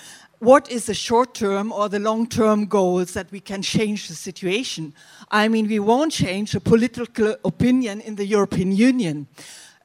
[0.42, 4.14] what is the short term or the long term goals that we can change the
[4.14, 4.92] situation?
[5.30, 9.28] I mean, we won't change the political opinion in the European Union.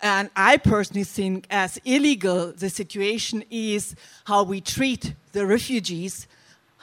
[0.01, 6.25] And I personally think, as illegal the situation is, how we treat the refugees,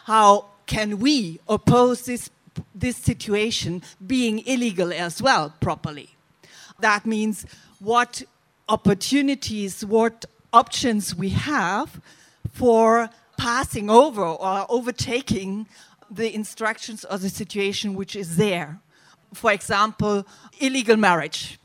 [0.05, 2.31] how can we oppose this,
[2.77, 6.11] this situation being illegal as well properly?
[6.79, 7.45] That means
[7.81, 8.23] what
[8.69, 12.01] opportunities, what options we have
[12.53, 15.67] for passing over or overtaking
[16.11, 18.81] the instructions or the situation which is there.
[19.33, 20.27] For example,
[20.61, 21.59] illegal marriage,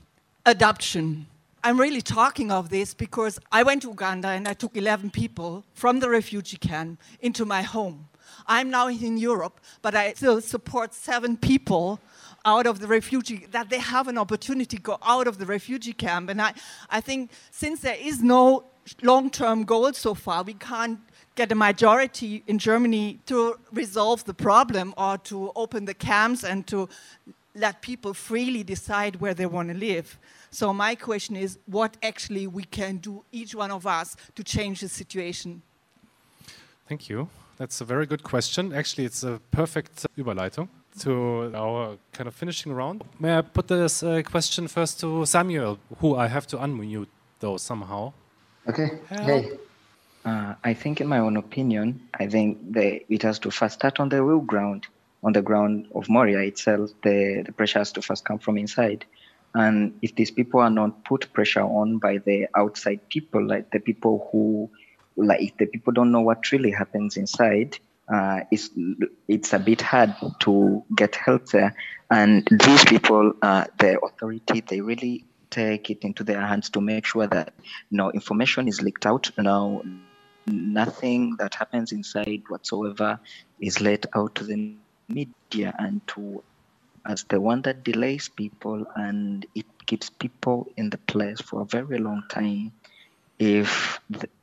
[0.46, 1.28] adoption.
[1.64, 5.66] I'm really talking of this because I went to Uganda and I took 11 people
[5.74, 8.08] from the refugee camp into my home.
[8.48, 12.00] I'm now in Europe, but I still support seven people
[12.46, 15.94] out of the refugee, that they have an opportunity to go out of the refugee
[15.94, 16.30] camp.
[16.30, 16.54] And I,
[16.90, 18.64] I think since there is no
[19.02, 21.00] long term goal so far, we can't
[21.42, 23.38] get a majority in Germany to
[23.72, 26.78] resolve the problem or to open the camps and to
[27.56, 30.08] let people freely decide where they want to live.
[30.52, 34.78] So my question is what actually we can do each one of us to change
[34.82, 35.62] the situation.
[36.90, 37.30] Thank you.
[37.60, 38.74] That's a very good question.
[38.74, 40.68] Actually, it's a perfect Überleitung
[41.04, 41.12] to
[41.56, 43.04] our kind of finishing round.
[43.20, 47.58] May I put this uh, question first to Samuel, who I have to unmute though
[47.58, 48.12] somehow.
[48.68, 48.90] Okay.
[49.10, 49.42] Hello.
[49.42, 49.69] Hey.
[50.30, 54.00] Uh, I think, in my own opinion, I think the, it has to first start
[54.00, 54.86] on the real ground,
[55.24, 56.92] on the ground of Moria itself.
[57.02, 59.06] The, the pressure has to first come from inside.
[59.56, 63.80] And if these people are not put pressure on by the outside people, like the
[63.80, 64.70] people who,
[65.16, 68.70] like, if the people don't know what really happens inside, uh, it's,
[69.28, 71.76] it's a bit hard to get help there.
[72.12, 77.06] And these people, uh, the authority, they really take it into their hands to make
[77.08, 77.54] sure that
[77.90, 79.32] no information is leaked out.
[79.36, 79.84] No,
[80.50, 83.20] nothing that happens inside whatsoever
[83.60, 85.58] is let out to the media and
[86.08, 91.62] to as the one that delays people and it keeps people in the place for
[91.62, 92.72] a very long time.
[93.40, 94.00] If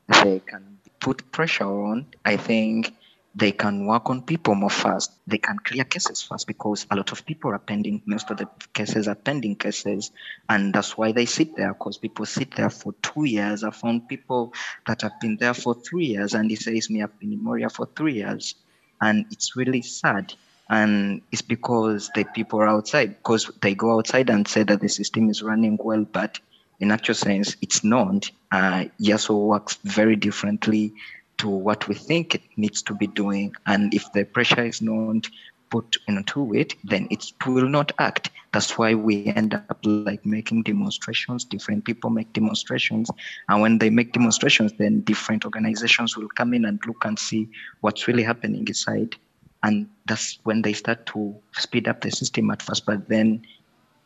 [0.09, 2.93] they can put pressure on, I think
[3.37, 5.13] they can work on people more fast.
[5.27, 8.01] They can clear cases fast because a lot of people are pending.
[8.07, 10.11] Most of the cases are pending cases,
[10.49, 11.75] and that's why they sit there.
[11.75, 13.63] Because people sit there for two years.
[13.63, 14.55] I found people
[14.87, 17.69] that have been there for three years, and he says me I've been in Moria
[17.69, 18.55] for three years,
[19.03, 20.33] and it's really sad.
[20.71, 24.89] And it's because the people are outside, because they go outside and say that the
[24.89, 26.41] system is running well, but
[26.81, 28.31] in actual sense, it's not.
[28.51, 30.95] Uh, EASO works very differently
[31.39, 33.55] to what we think it needs to be doing.
[33.67, 35.29] And if the pressure is not
[35.71, 38.31] put into it, then it will not act.
[38.53, 41.45] That's why we end up like making demonstrations.
[41.45, 43.11] Different people make demonstrations.
[43.49, 47.49] And when they make demonstrations, then different organizations will come in and look and see
[47.81, 49.17] what's really happening inside.
[49.63, 53.45] And that's when they start to speed up the system at first, but then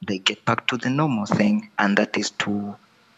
[0.06, 2.74] they get back to the normal thing, and that is to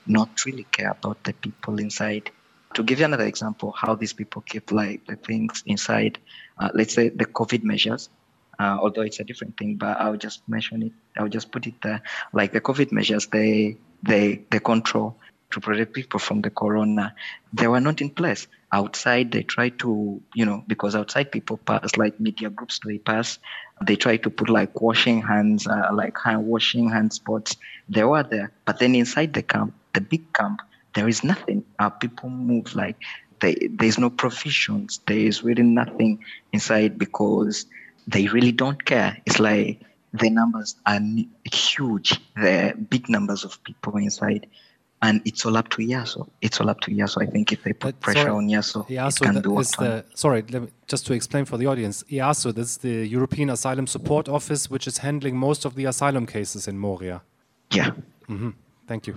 [0.07, 2.31] not really care about the people inside
[2.75, 6.19] to give you another example, how these people keep like the things inside,
[6.59, 8.09] uh, let's say the COVID measures,
[8.59, 10.93] uh, although it's a different thing, but I'll just mention it.
[11.17, 12.03] I'll just put it there.
[12.33, 15.17] Like the COVID measures, they they they control
[15.51, 17.15] to protect people from the corona.
[17.53, 19.33] They were not in place outside.
[19.33, 23.39] They try to, you know, because outside people pass like media groups, they pass.
[23.85, 27.57] They try to put like washing hands, uh, like hand washing hand spots.
[27.89, 30.63] They were there, but then inside the camp, the big camp,
[30.95, 31.65] there is nothing.
[31.79, 32.97] Our people move like
[33.41, 35.01] they, there's no provisions.
[35.07, 37.67] There is really nothing inside because
[38.07, 39.19] they really don't care.
[39.27, 39.81] It's like
[40.13, 41.01] the numbers are
[41.45, 42.21] huge.
[42.37, 44.47] There are big numbers of people inside.
[45.05, 46.29] And it's all up to EASO.
[46.43, 47.23] It's all up to EASO.
[47.23, 49.77] I think if they put but pressure sorry, on EASO, EASO it can be worked
[49.77, 54.29] the, Sorry, me, just to explain for the audience, EASO, that's the European Asylum Support
[54.29, 57.23] Office, which is handling most of the asylum cases in Moria.
[57.73, 57.91] Yeah.
[58.29, 58.53] Mm -hmm.
[58.87, 59.17] Thank you.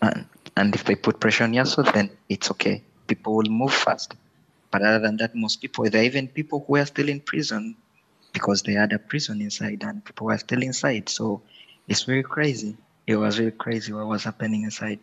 [0.00, 2.82] And and if they put pressure on EASO, then it's okay.
[3.06, 4.14] People will move fast.
[4.70, 7.76] But other than that, most people, there are even people who are still in prison
[8.32, 11.08] because they had a prison inside and people were still inside.
[11.08, 11.42] So
[11.86, 12.76] it's very crazy.
[13.06, 14.98] It was very crazy what was happening inside.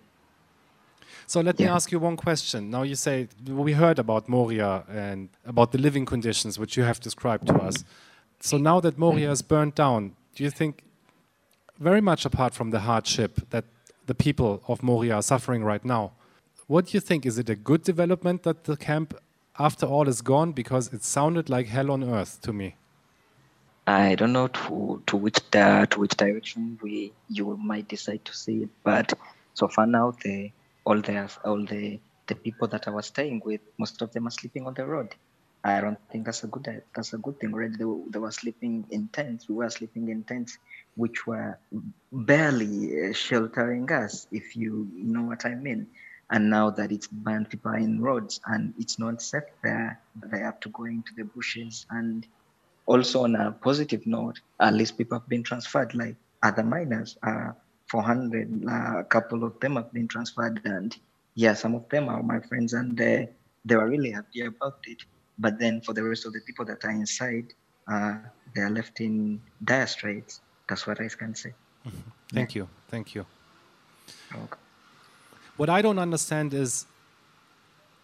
[1.28, 1.68] So let yeah.
[1.68, 2.70] me ask you one question.
[2.70, 7.00] Now you say we heard about Moria and about the living conditions which you have
[7.00, 7.86] described to us.
[8.42, 9.32] So now that Moria mm-hmm.
[9.32, 10.84] is burnt down, do you think,
[11.80, 13.66] very much apart from the hardship that
[14.06, 16.14] the people of Moria are suffering right now.
[16.68, 17.26] What do you think?
[17.26, 19.14] Is it a good development that the camp,
[19.60, 20.52] after all, is gone?
[20.54, 22.76] Because it sounded like hell on earth to me.
[23.88, 28.34] I don't know to to which uh, to which direction we you might decide to
[28.34, 29.14] see it, but
[29.54, 30.52] so far now the
[30.86, 34.32] all the all the the people that I was staying with, most of them are
[34.32, 35.16] sleeping on the road.
[35.64, 37.54] I don't think that's a good that's a good thing.
[37.54, 39.50] Already they, they were sleeping in tents.
[39.50, 40.58] We were sleeping in tents
[40.96, 41.58] which were
[42.12, 45.88] barely uh, sheltering us, if you know what I mean.
[46.30, 47.10] And now that it's
[47.66, 50.00] are in roads and it's not safe there.
[50.32, 51.86] They have to go into the bushes.
[51.90, 52.26] And
[52.86, 57.18] also, on a positive note, at least people have been transferred, like other minors.
[57.22, 57.52] Uh,
[57.88, 60.62] 400, uh, a couple of them have been transferred.
[60.64, 60.96] And
[61.36, 63.30] yeah, some of them are my friends, and they,
[63.66, 65.04] they were really happy about it.
[65.38, 67.54] But then for the rest of the people that are inside,
[67.92, 68.16] uh,
[68.56, 70.40] they are left in dire straits.
[70.72, 71.54] That's what I can say.
[71.86, 71.98] Mm-hmm.
[72.34, 72.62] Thank yeah.
[72.62, 72.70] you.
[72.88, 73.26] Thank you.
[74.32, 74.60] Okay.
[75.58, 76.86] What I don't understand is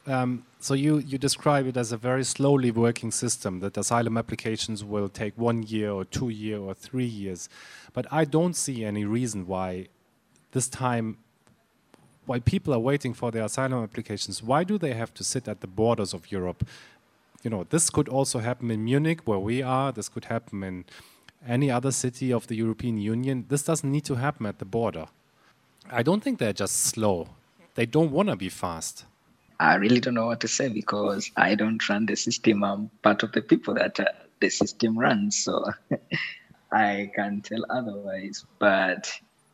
[0.05, 4.83] um, so you, you describe it as a very slowly working system that asylum applications
[4.83, 7.47] will take one year or two year or three years.
[7.93, 9.87] But I don't see any reason why
[10.51, 11.19] this time
[12.25, 15.61] why people are waiting for their asylum applications, why do they have to sit at
[15.61, 16.67] the borders of Europe?
[17.43, 19.93] You know, this could also happen in Munich, where we are.
[19.93, 20.83] This could happen in
[21.47, 25.07] any other city of the European Union, this doesn't need to happen at the border.
[25.89, 27.29] I don't think they're just slow.
[27.75, 29.05] They don't want to be fast.
[29.59, 32.63] I really don't know what to say because I don't run the system.
[32.63, 34.05] I'm part of the people that uh,
[34.39, 35.71] the system runs, so
[36.71, 38.45] I can't tell otherwise.
[38.59, 39.11] But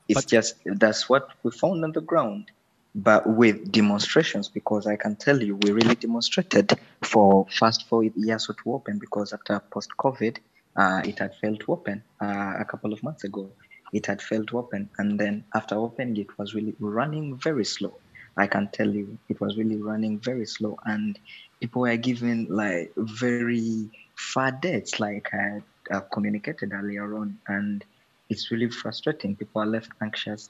[0.10, 2.52] it's but, just that's what we found on the ground.
[2.96, 8.58] But with demonstrations, because I can tell you, we really demonstrated for fast for EASO
[8.64, 10.38] to open because after post COVID,
[10.76, 13.50] uh, it had failed to open uh, a couple of months ago.
[13.92, 17.94] It had failed to open, and then after opening, it was really running very slow.
[18.36, 21.20] I can tell you, it was really running very slow, and
[21.60, 25.62] people were given like very far dates, like I
[25.92, 27.86] uh, communicated earlier on, and
[28.30, 29.36] it's really frustrating.
[29.36, 30.50] People are left anxious.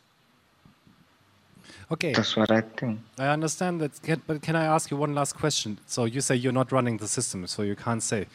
[1.91, 2.13] Okay.
[2.13, 2.99] That's what I think.
[3.17, 5.79] I understand that, but can I ask you one last question?
[5.85, 8.27] So you say you're not running the system, so you can't say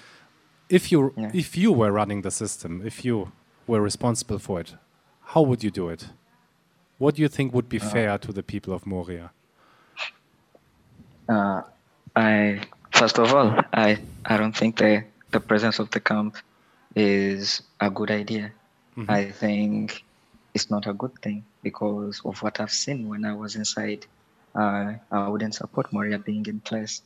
[0.69, 1.31] if you yeah.
[1.35, 3.33] if you were running the system, if you
[3.67, 4.75] were responsible for it,
[5.33, 6.09] how would you do it?
[6.99, 9.31] What do you think would be uh, fair to the people of Moria?
[11.29, 11.63] Uh,
[12.17, 12.61] I
[12.93, 16.37] first of all, I I don't think the the presence of the camp
[16.95, 18.53] is a good idea.
[18.97, 19.11] Mm-hmm.
[19.11, 20.05] I think
[20.55, 24.07] it's not a good thing because of what I've seen when I was inside.
[24.55, 27.03] Uh, I wouldn't support Moria being in place.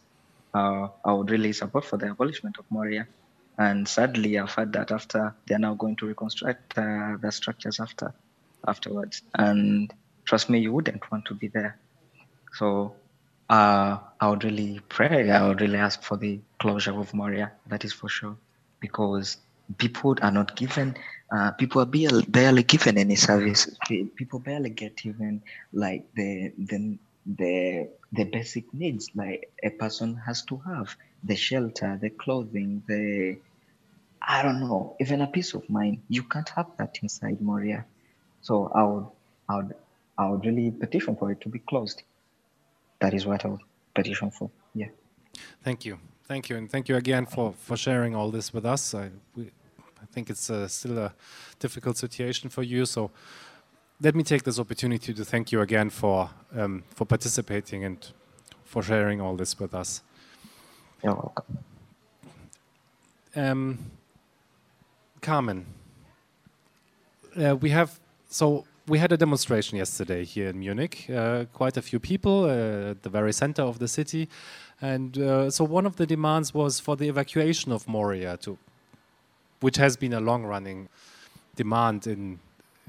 [0.55, 3.07] Uh, I would really support for the abolishment of Moria.
[3.59, 8.15] And sadly, I've heard that after they're now going to reconstruct uh, the structures after
[8.67, 9.23] afterwards.
[9.35, 9.93] And
[10.25, 11.79] trust me, you wouldn't want to be there.
[12.55, 12.95] So
[13.49, 15.31] uh, I would really pray.
[15.31, 17.53] I would really ask for the closure of Moria.
[17.67, 18.37] That is for sure,
[18.81, 19.37] because
[19.79, 20.97] people are not given.
[21.31, 23.69] Uh, people are barely, given any service.
[23.89, 25.43] People barely get even
[25.73, 31.99] like the the the the basic needs like a person has to have the shelter,
[32.01, 33.39] the clothing, the
[34.21, 36.03] I don't know, even a peace of mind.
[36.09, 37.85] You can't have that inside Moria.
[38.41, 39.07] So I would
[39.49, 39.75] I would
[40.19, 42.03] I would really petition for it to be closed.
[43.01, 43.61] That is what I would
[43.95, 44.51] petition for.
[44.75, 44.89] Yeah.
[45.63, 45.99] Thank you.
[46.25, 46.57] Thank you.
[46.57, 48.95] And thank you again for, for sharing all this with us.
[48.95, 49.51] I, we,
[50.01, 51.15] I think it's uh, still a
[51.59, 52.87] difficult situation for you.
[52.87, 53.11] So
[54.01, 58.07] let me take this opportunity to thank you again for, um, for participating and
[58.65, 60.03] for sharing all this with us.
[61.03, 61.59] You're welcome.
[63.35, 63.79] Um,
[65.21, 65.67] Carmen,
[67.37, 67.99] uh, we have
[68.29, 71.07] so we had a demonstration yesterday here in Munich.
[71.11, 74.29] Uh, quite a few people uh, at the very center of the city,
[74.81, 78.57] and uh, so one of the demands was for the evacuation of Moria, to,
[79.61, 80.89] which has been a long-running
[81.57, 82.39] demand in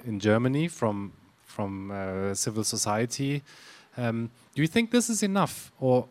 [0.06, 1.14] in Germany from
[1.46, 3.42] from uh, civil society.
[3.98, 6.08] Um, do you think this is enough, or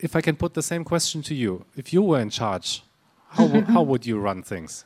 [0.00, 2.82] if I can put the same question to you, if you were in charge,
[3.30, 4.84] how how would you run things?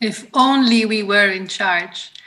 [0.00, 2.10] If only we were in charge.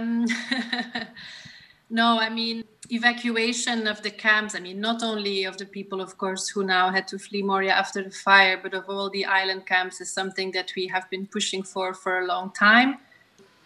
[1.90, 6.18] no, I mean, evacuation of the camps, I mean, not only of the people, of
[6.18, 9.66] course, who now had to flee Moria after the fire, but of all the island
[9.66, 12.98] camps is something that we have been pushing for for a long time.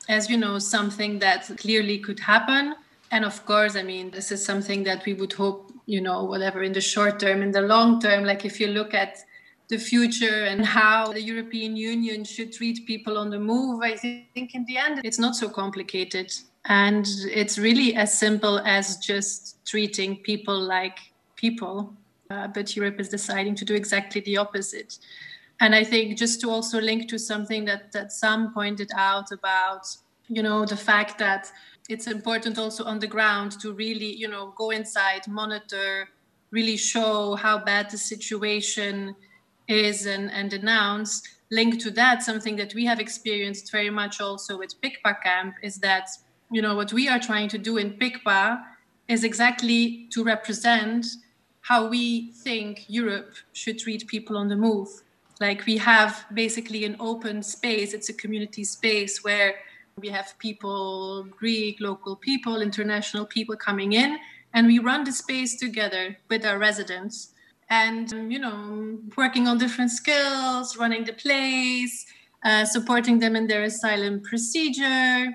[0.08, 2.76] As you know, something that clearly could happen.
[3.12, 6.62] And of course, I mean, this is something that we would hope, you know, whatever
[6.62, 9.18] in the short term, in the long term, like if you look at
[9.70, 14.54] the future and how the European Union should treat people on the move, I think
[14.54, 16.32] in the end it's not so complicated.
[16.66, 21.00] And it's really as simple as just treating people like
[21.36, 21.96] people.
[22.30, 25.00] Uh, but Europe is deciding to do exactly the opposite.
[25.60, 29.88] And I think just to also link to something that, that Sam pointed out about,
[30.28, 31.52] you know, the fact that
[31.90, 36.08] it's important also on the ground to really, you know, go inside, monitor,
[36.52, 39.16] really show how bad the situation
[39.68, 41.24] is and, and announce.
[41.52, 45.78] Linked to that something that we have experienced very much also with pikpa camp is
[45.80, 46.10] that
[46.52, 48.62] you know what we are trying to do in pikpa
[49.08, 51.06] is exactly to represent
[51.62, 54.90] how we think europe should treat people on the move.
[55.42, 59.56] Like we have basically an open space it's a community space where
[60.00, 64.18] we have people greek local people international people coming in
[64.54, 67.34] and we run the space together with our residents.
[67.70, 72.06] And um, you know working on different skills running the place
[72.44, 75.28] uh, supporting them in their asylum procedure.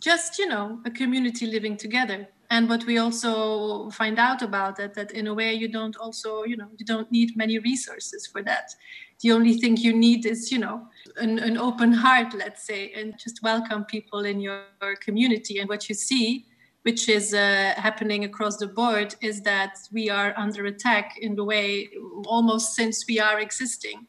[0.00, 2.28] Just you know a community living together.
[2.48, 6.44] And what we also find out about that that in a way you don't also
[6.44, 8.74] you know you don't need many resources for that.
[9.20, 10.88] The only thing you need is you know
[11.18, 14.64] an, an open heart let's say and just welcome people in your
[15.00, 16.46] community and what you see
[16.86, 21.42] which is uh, happening across the board, is that we are under attack in the
[21.42, 21.88] way
[22.26, 24.06] almost since we are existing,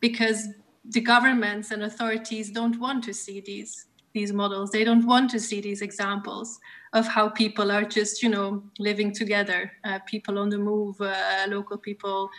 [0.00, 0.48] because
[0.84, 4.70] the governments and authorities don't want to see these these models.
[4.72, 6.58] They don't want to see these examples
[6.92, 9.70] of how people are just, you know, living together.
[9.84, 12.30] Uh, people on the move, uh, local people,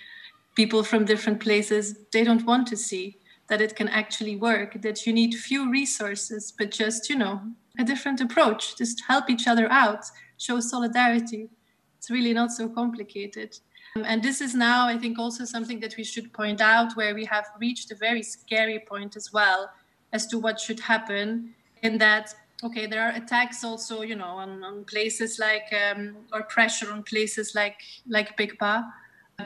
[0.56, 1.84] people from different places.
[2.12, 3.16] They don't want to see
[3.50, 4.82] that it can actually work.
[4.82, 7.42] That you need few resources, but just, you know,
[7.78, 10.06] a different approach, just help each other out,
[10.38, 11.50] show solidarity.
[11.98, 13.58] It's really not so complicated.
[13.96, 17.14] Um, and this is now, I think, also something that we should point out where
[17.16, 19.70] we have reached a very scary point as well
[20.14, 21.54] as to what should happen.
[21.82, 26.44] In that, okay, there are attacks also, you know, on, on places like, um, or
[26.44, 27.78] pressure on places like
[28.08, 28.86] like Pikpa,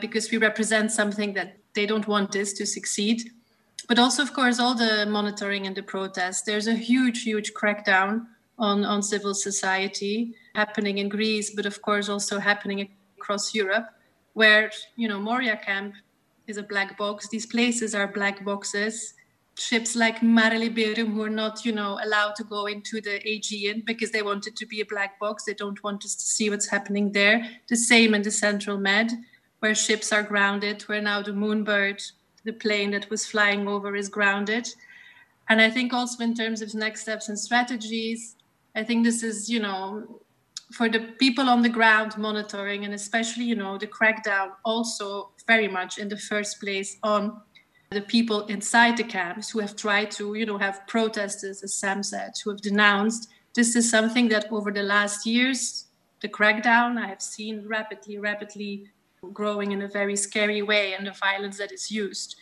[0.00, 3.30] because we represent something that they don't want this to succeed
[3.88, 6.42] but also, of course, all the monitoring and the protests.
[6.42, 8.26] There's a huge, huge crackdown
[8.58, 13.86] on, on civil society happening in Greece, but of course also happening across Europe,
[14.34, 15.94] where you know Moria camp
[16.46, 17.28] is a black box.
[17.28, 19.14] These places are black boxes.
[19.56, 23.82] ships like Mare Liberum who are not, you know, allowed to go into the Aegean
[23.86, 25.44] because they want it to be a black box.
[25.44, 27.48] They don't want us to see what's happening there.
[27.68, 29.12] The same in the Central Med,
[29.60, 32.02] where ships are grounded, where now the Moonbird,
[32.44, 34.68] the plane that was flying over, is grounded.
[35.48, 38.36] And I think also in terms of next steps and strategies,
[38.74, 40.20] I think this is, you know,
[40.72, 45.68] for the people on the ground monitoring and especially, you know, the crackdown also very
[45.68, 47.40] much in the first place on
[47.90, 52.02] the people inside the camps who have tried to, you know, have protesters, as Sam
[52.02, 53.28] said, who have denounced.
[53.54, 55.86] This is something that over the last years,
[56.20, 58.86] the crackdown, I have seen rapidly, rapidly
[59.32, 62.36] growing in a very scary way and the violence that is used.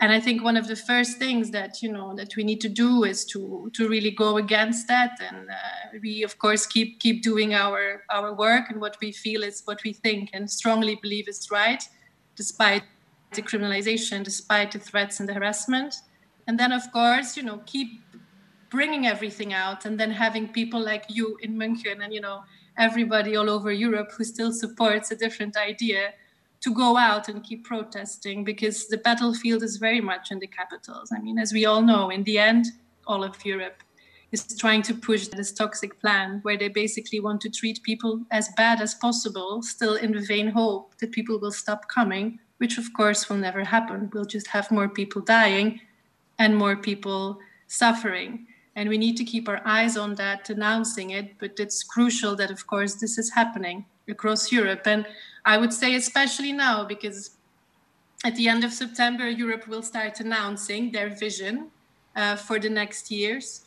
[0.00, 2.68] And I think one of the first things that you know that we need to
[2.68, 7.22] do is to to really go against that, and uh, we of course keep keep
[7.22, 11.26] doing our our work and what we feel is what we think and strongly believe
[11.28, 11.82] is right,
[12.36, 12.84] despite
[13.32, 15.94] the criminalization, despite the threats and the harassment.
[16.46, 18.00] And then, of course, you know, keep
[18.70, 22.44] bringing everything out and then having people like you in München and, you know,
[22.78, 26.12] everybody all over Europe who still supports a different idea
[26.60, 31.10] to go out and keep protesting because the battlefield is very much in the capitals.
[31.14, 32.66] I mean, as we all know, in the end,
[33.06, 33.82] all of Europe
[34.32, 38.50] is trying to push this toxic plan where they basically want to treat people as
[38.56, 42.92] bad as possible, still in the vain hope that people will stop coming which of
[42.92, 44.10] course will never happen.
[44.12, 45.80] We'll just have more people dying
[46.38, 48.46] and more people suffering.
[48.78, 51.26] And we need to keep our eyes on that, announcing it.
[51.40, 54.86] But it's crucial that, of course, this is happening across Europe.
[54.86, 55.04] And
[55.44, 57.30] I would say, especially now, because
[58.24, 61.54] at the end of September, Europe will start announcing their vision
[62.14, 63.62] uh, for the next years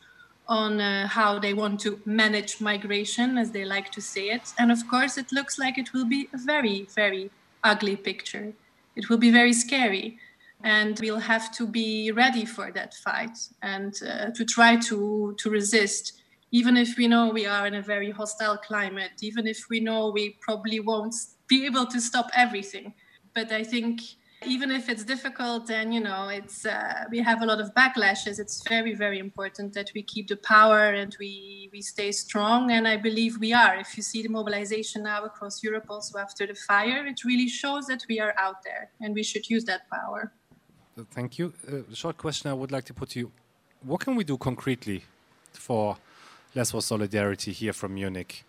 [0.47, 4.53] on uh, how they want to manage migration, as they like to say it.
[4.57, 7.31] And of course, it looks like it will be a very, very
[7.63, 8.53] ugly picture
[8.95, 10.17] it will be very scary
[10.63, 15.49] and we'll have to be ready for that fight and uh, to try to to
[15.49, 16.13] resist.
[16.51, 20.09] Even if we know we are in a very hostile climate even if we know
[20.09, 21.15] we probably won't
[21.47, 22.93] be able to stop everything.
[23.33, 24.01] But i think
[24.45, 28.39] even if it's difficult and you know it's uh, we have a lot of backlashes.
[28.39, 32.71] It's very very important that we keep the power and we we stay strong.
[32.71, 33.75] And i believe we are.
[33.77, 37.85] If you see the mobilization now across europe also after the fire it really shows
[37.87, 40.33] that we are out there and we should use that power
[41.11, 43.31] thank you uh, short question i would like to put to you
[43.83, 45.03] what can we do concretely
[45.53, 45.97] for
[46.55, 48.43] lesbos solidarity here from munich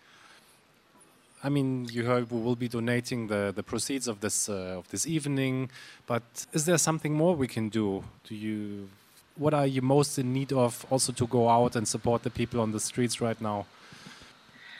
[1.45, 4.87] I mean, you heard we will be donating the, the proceeds of this uh, of
[4.89, 5.69] this evening,
[6.07, 6.23] but
[6.53, 8.05] is there something more we can do?
[8.29, 8.87] Do you,
[9.35, 12.61] what are you most in need of, also to go out and support the people
[12.61, 13.65] on the streets right now?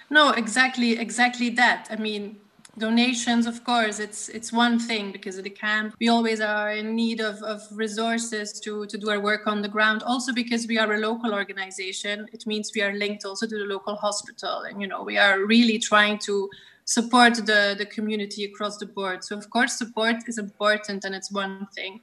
[0.09, 1.89] No, exactly, exactly that.
[1.91, 2.37] I mean,
[2.77, 5.95] donations of course it's it's one thing because of the camp.
[5.99, 9.67] We always are in need of, of resources to to do our work on the
[9.67, 10.01] ground.
[10.03, 13.65] Also because we are a local organization it means we are linked also to the
[13.65, 14.61] local hospital.
[14.61, 16.49] And you know we are really trying to
[16.85, 19.23] support the the community across the board.
[19.23, 22.01] So of course support is important and it's one thing.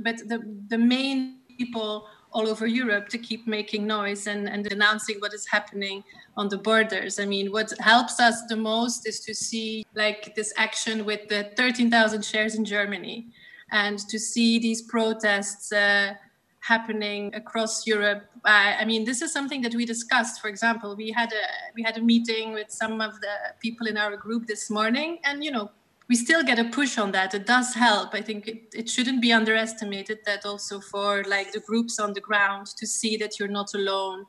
[0.00, 0.38] But the
[0.68, 5.46] the main people all over Europe to keep making noise and, and announcing what is
[5.46, 6.04] happening
[6.36, 7.18] on the borders.
[7.18, 11.50] I mean, what helps us the most is to see like this action with the
[11.56, 13.26] 13,000 shares in Germany
[13.70, 16.14] and to see these protests uh,
[16.60, 18.24] happening across Europe.
[18.44, 20.40] I mean, this is something that we discussed.
[20.40, 23.96] For example, we had a we had a meeting with some of the people in
[23.96, 25.70] our group this morning, and you know,
[26.08, 27.34] we still get a push on that.
[27.34, 28.14] It does help.
[28.14, 32.20] I think it, it shouldn't be underestimated that also for like the groups on the
[32.20, 34.24] ground to see that you're not alone,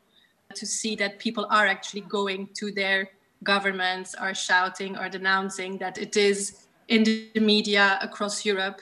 [0.55, 3.09] to see that people are actually going to their
[3.43, 8.82] governments, are shouting, are denouncing that it is in the media across Europe.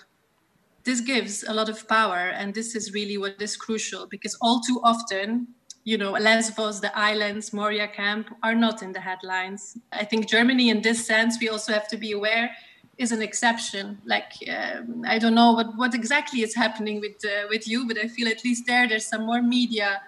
[0.83, 4.61] This gives a lot of power, and this is really what is crucial because all
[4.61, 5.47] too often
[5.83, 9.77] you know, Lesbos, the islands, Moria camp are not in the headlines.
[9.93, 12.51] I think Germany, in this sense, we also have to be aware
[12.97, 13.99] is an exception.
[14.05, 17.97] Like um, I don't know what, what exactly is happening with uh, with you, but
[17.97, 20.01] I feel at least there there's some more media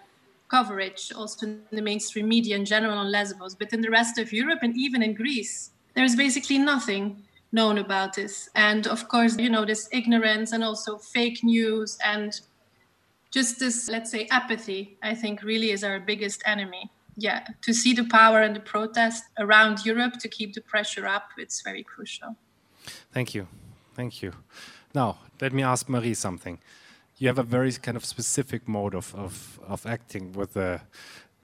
[0.50, 3.56] coverage also in the mainstream media in general on Lesbos.
[3.56, 8.14] But in the rest of Europe and even in Greece, there's basically nothing known about
[8.14, 8.50] this.
[8.56, 12.40] And of course, you know, this ignorance and also fake news and
[13.32, 16.90] just this, let's say, apathy, I think really is our biggest enemy.
[17.16, 21.30] Yeah, to see the power and the protest around Europe to keep the pressure up,
[21.38, 22.36] it's very crucial.
[23.12, 23.48] Thank you.
[23.96, 24.34] Thank you.
[24.94, 26.60] Now, let me ask Marie something.
[27.18, 30.82] You have a very kind of specific mode of, of, of acting with the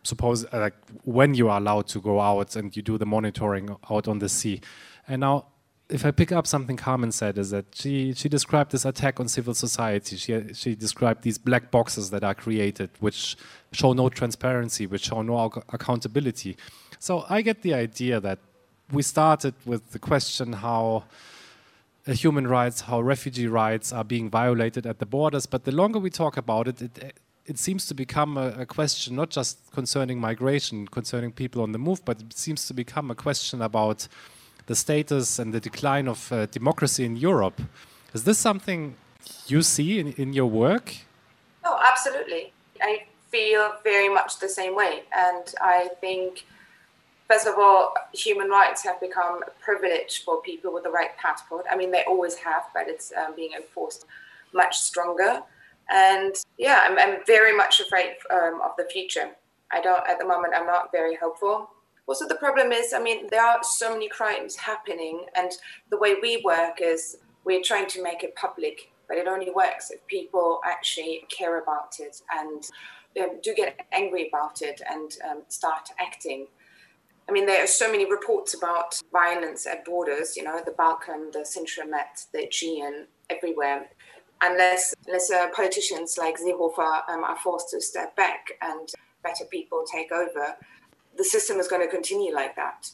[0.03, 4.07] suppose like when you are allowed to go out and you do the monitoring out
[4.07, 4.61] on the sea.
[5.07, 5.45] And now
[5.89, 9.27] if I pick up something Carmen said, is that she, she described this attack on
[9.27, 10.17] civil society.
[10.17, 13.37] She, she described these black boxes that are created, which
[13.71, 16.57] show no transparency, which show no accountability.
[16.97, 18.39] So I get the idea that
[18.91, 21.11] we started with the question how uh,
[22.13, 25.45] human rights, how refugee rights are being violated at the borders.
[25.45, 29.15] But the longer we talk about it, it, it seems to become a, a, question
[29.15, 33.15] not just concerning migration, concerning people on the move, but it seems to become a
[33.15, 34.07] question about
[34.67, 37.61] the status and the decline of uh, democracy in Europe.
[38.13, 38.95] Is this something
[39.47, 40.95] you see in, in your work?
[41.63, 42.53] Oh, absolutely.
[42.81, 45.03] I feel very much the same way.
[45.15, 46.45] And I think,
[47.27, 51.65] first of all, human rights have become a privilege for people with the right passport.
[51.69, 54.05] I mean, they always have, but it's um, being enforced
[54.53, 55.41] much stronger.
[55.89, 59.29] And yeah, I'm, I'm very much afraid um, of the future.
[59.71, 61.69] I don't, at the moment, I'm not very hopeful.
[62.07, 65.51] Also, the problem is, I mean, there are so many crimes happening, and
[65.89, 69.89] the way we work is we're trying to make it public, but it only works
[69.89, 72.63] if people actually care about it and
[73.19, 76.47] um, do get angry about it and um, start acting.
[77.27, 81.31] I mean, there are so many reports about violence at borders, you know, the Balkan,
[81.33, 83.87] the Central Med, the Aegean, everywhere.
[84.41, 88.89] Unless, unless uh, politicians like Seehofer um, are forced to step back and
[89.23, 90.55] better people take over,
[91.17, 92.91] the system is going to continue like that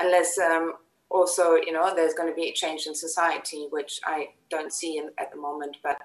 [0.00, 0.74] unless um,
[1.10, 4.98] also you know there's going to be a change in society which i don't see
[4.98, 5.98] in, at the moment but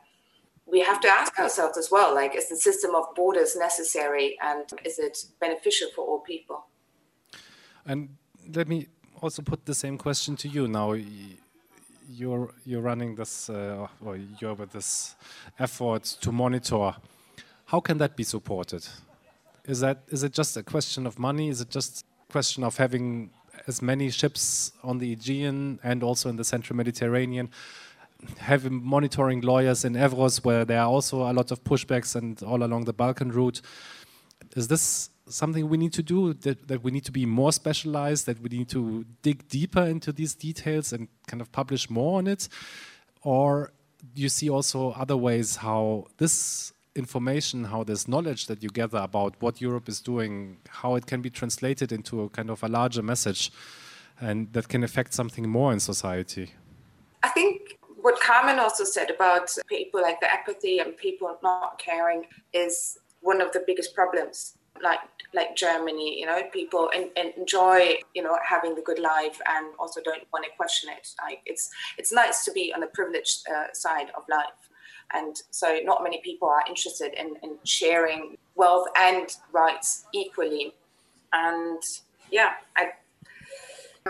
[0.66, 4.66] we have to ask ourselves as well like is the system of borders necessary and
[4.86, 6.66] is it beneficial for all people
[7.88, 8.10] and
[8.54, 8.88] let me
[9.22, 10.94] also put the same question to you now
[12.10, 15.16] you're you're running this uh, or you're with this
[15.60, 16.96] effort to monitor
[17.66, 18.88] how can that be supported
[19.68, 21.50] is that is it just a question of money?
[21.50, 23.30] Is it just a question of having
[23.68, 27.50] as many ships on the Aegean and also in the Central Mediterranean?
[28.38, 32.64] Having monitoring lawyers in Evros, where there are also a lot of pushbacks, and all
[32.64, 33.62] along the Balkan route.
[34.56, 36.34] Is this something we need to do?
[36.34, 38.26] That, that we need to be more specialized?
[38.26, 42.28] That we need to dig deeper into these details and kind of publish more on
[42.28, 42.48] it?
[43.24, 43.72] Or
[44.14, 48.98] do you see also other ways how this information, how this knowledge that you gather
[48.98, 52.68] about what Europe is doing, how it can be translated into a kind of a
[52.68, 53.52] larger message
[54.20, 56.52] and that can affect something more in society?
[57.24, 62.26] I think what Carmen also said about people like the apathy and people not caring
[62.54, 64.57] is one of the biggest problems.
[64.84, 65.00] Like
[65.34, 66.90] like Germany, you know, people
[67.38, 71.10] enjoy, you know, having the good life and also don't want to question it.
[71.22, 74.70] Like it's it's nice to be on the privileged uh, side of life,
[75.14, 80.74] and so not many people are interested in, in sharing wealth and rights equally.
[81.34, 81.82] And
[82.32, 82.92] yeah, I,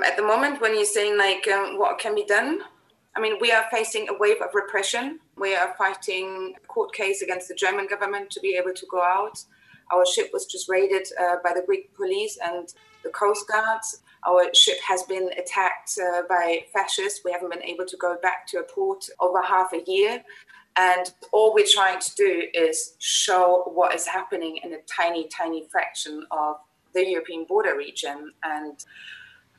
[0.05, 2.61] at the moment when you're saying like um, what can be done,
[3.17, 5.19] I mean, we are facing a wave of repression.
[5.37, 9.01] We are fighting a court case against the German government to be able to go
[9.01, 9.43] out.
[9.91, 12.73] Our ship was just raided uh, by the Greek police and
[13.03, 14.01] the Coast Guards.
[14.27, 17.21] Our ship has been attacked uh, by fascists.
[17.23, 20.23] We haven't been able to go back to a port over half a year.
[20.75, 25.67] And all we're trying to do is show what is happening in a tiny, tiny
[25.71, 26.57] fraction of
[26.93, 28.33] the European border region.
[28.43, 28.83] And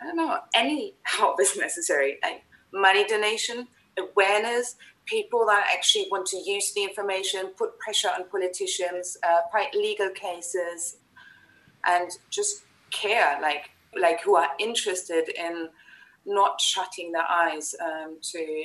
[0.00, 2.18] I don't know, any help is necessary.
[2.22, 3.66] Like money donation,
[3.98, 4.76] awareness,
[5.08, 10.10] people that actually want to use the information, put pressure on politicians, uh, fight legal
[10.10, 10.98] cases,
[11.86, 15.68] and just care, like like who are interested in
[16.26, 18.64] not shutting their eyes um, to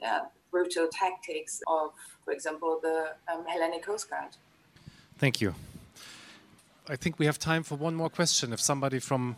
[0.00, 0.20] yeah,
[0.50, 1.90] brutal tactics of,
[2.24, 4.36] for example, the um, Hellenic Coast Guard.
[5.18, 5.54] Thank you.
[6.88, 8.52] I think we have time for one more question.
[8.52, 9.36] If somebody from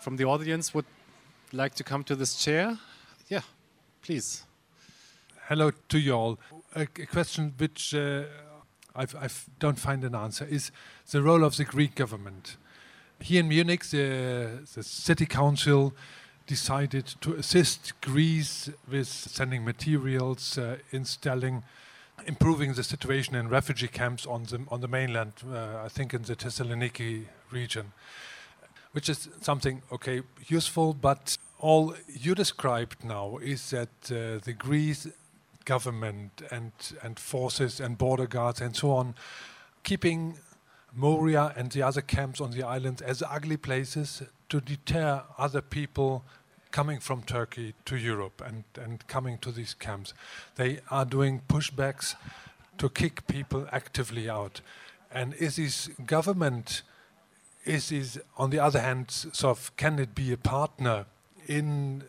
[0.00, 0.86] from the audience would
[1.52, 2.78] like to come to this chair,
[3.28, 3.42] yeah,
[4.02, 4.42] please.
[5.46, 6.38] Hello to you all.
[6.76, 8.22] A, a question which uh,
[8.94, 9.06] I
[9.58, 10.70] don't find an answer is
[11.10, 12.56] the role of the Greek government.
[13.20, 15.94] Here in Munich, the, the city council
[16.46, 21.64] decided to assist Greece with sending materials, uh, installing,
[22.24, 25.32] improving the situation in refugee camps on the on the mainland.
[25.44, 27.92] Uh, I think in the Thessaloniki region,
[28.92, 30.94] which is something okay useful.
[30.94, 35.08] But all you described now is that uh, the Greece
[35.64, 39.14] government and and forces and border guards and so on,
[39.82, 40.38] keeping
[40.94, 46.24] Moria and the other camps on the island as ugly places to deter other people
[46.70, 50.14] coming from Turkey to Europe and, and coming to these camps.
[50.56, 52.14] They are doing pushbacks
[52.78, 54.60] to kick people actively out.
[55.10, 56.82] And is this government,
[57.64, 61.04] is this, on the other hand, sort of, can it be a partner
[61.46, 62.04] in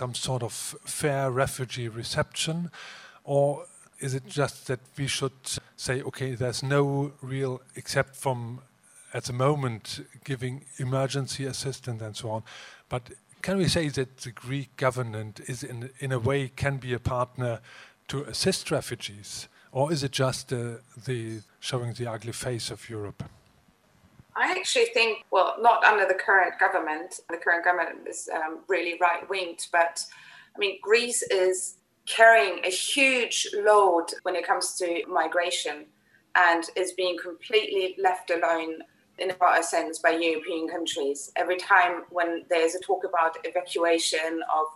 [0.00, 0.52] some sort of
[0.84, 2.70] fair refugee reception,
[3.22, 3.66] or
[3.98, 5.40] is it just that we should
[5.76, 8.60] say, okay, there's no real, except from
[9.12, 12.42] at the moment giving emergency assistance and so on,
[12.88, 13.02] but
[13.42, 16.98] can we say that the Greek government is in, in a way can be a
[16.98, 17.60] partner
[18.08, 19.48] to assist refugees?
[19.70, 23.22] Or is it just uh, the showing the ugly face of Europe?
[24.36, 27.20] I actually think, well, not under the current government.
[27.30, 30.04] The current government is um, really right winged, but
[30.54, 31.76] I mean, Greece is
[32.06, 35.86] carrying a huge load when it comes to migration
[36.34, 38.78] and is being completely left alone
[39.18, 41.30] in a sense by European countries.
[41.36, 44.66] Every time when there's a talk about evacuation of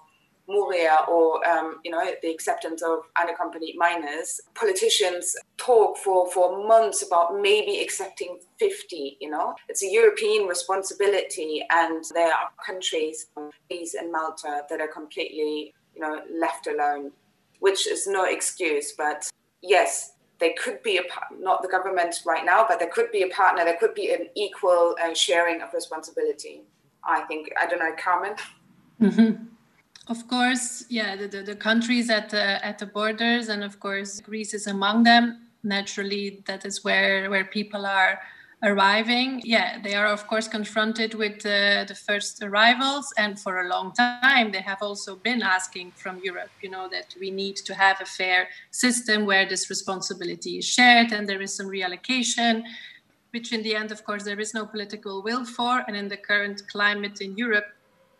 [0.48, 7.02] Moria or um, you know the acceptance of unaccompanied minors, politicians talk for, for months
[7.06, 9.16] about maybe accepting 50.
[9.20, 13.26] You know, it's a European responsibility, and there are countries,
[13.68, 17.10] Greece and Malta, that are completely you know left alone,
[17.60, 18.92] which is no excuse.
[18.92, 19.30] But
[19.62, 21.02] yes, they could be a
[21.38, 23.64] not the government right now, but there could be a partner.
[23.64, 26.62] There could be an equal uh, sharing of responsibility.
[27.02, 28.34] I think I don't know, Carmen.
[29.00, 29.53] Mm-hmm.
[30.06, 34.20] Of course, yeah, the, the, the, countries at the at the borders, and of course
[34.20, 35.48] Greece is among them.
[35.62, 38.20] Naturally, that is where where people are
[38.64, 43.68] arriving, yeah, they are of course confronted with uh, the first arrivals, and for a
[43.68, 47.74] long time they have also been asking from Europe, you know, that we need to
[47.74, 52.62] have a fair system where this responsibility is shared and there is some reallocation,
[53.30, 56.16] which in the end, of course, there is no political will for, and in the
[56.16, 57.66] current climate in Europe,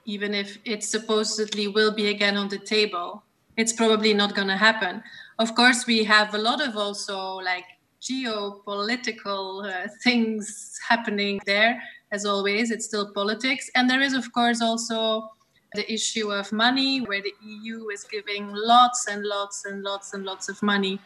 [0.06, 3.22] even if it supposedly will be again on the table,
[3.56, 5.02] it's probably not going to happen.
[5.38, 7.64] Of course, we have a lot of also like
[8.00, 11.82] geopolitical uh, things happening there.
[12.12, 13.70] As always, it's still politics.
[13.74, 15.30] And there is, of course, also
[15.74, 20.24] the issue of money, where the EU is giving lots and lots and lots and
[20.24, 21.00] lots of money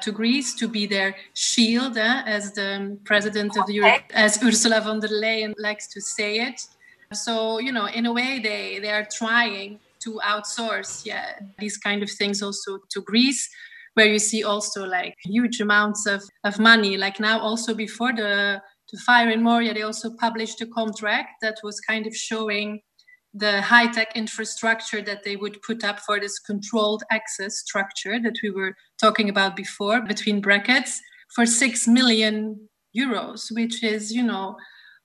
[0.00, 4.80] to Greece to be their shield, eh, as the president of the Europe, as Ursula
[4.80, 6.66] von der Leyen likes to say it.
[7.12, 12.02] So, you know, in a way, they, they are trying to outsource yeah, these kind
[12.02, 13.48] of things also to Greece
[13.94, 16.96] where you see also like huge amounts of, of money.
[16.96, 18.60] Like now, also before the,
[18.92, 22.80] the fire in Moria, they also published a contract that was kind of showing
[23.32, 28.36] the high tech infrastructure that they would put up for this controlled access structure that
[28.42, 31.00] we were talking about before, between brackets,
[31.34, 34.56] for 6 million euros, which is, you know,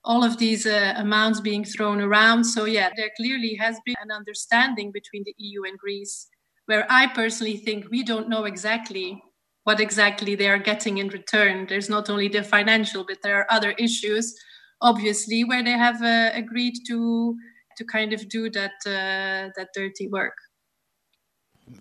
[0.04, 2.44] all of these uh, amounts being thrown around.
[2.44, 6.28] So, yeah, there clearly has been an understanding between the EU and Greece
[6.66, 9.22] where I personally think we don't know exactly
[9.64, 11.66] what exactly they are getting in return.
[11.68, 14.36] There's not only the financial, but there are other issues,
[14.80, 17.36] obviously, where they have uh, agreed to
[17.78, 20.38] to kind of do that uh, that dirty work.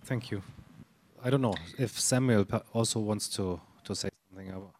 [0.04, 0.42] Thank you.
[1.24, 4.74] I don't know if Samuel also wants to to say something about,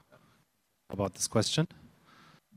[0.91, 1.66] about this question.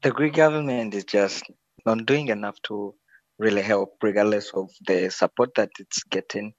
[0.03, 1.43] The Greek government is just
[1.85, 2.95] not doing enough to
[3.37, 6.53] really help, regardless of the support that it's getting.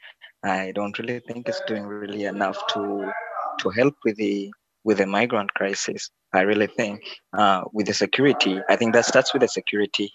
[0.44, 3.10] I don't really think it's doing really enough to
[3.58, 4.52] to help with the
[4.84, 6.08] with the migrant crisis.
[6.32, 7.00] I really think
[7.36, 10.12] uh, with the security, I think that starts with the security.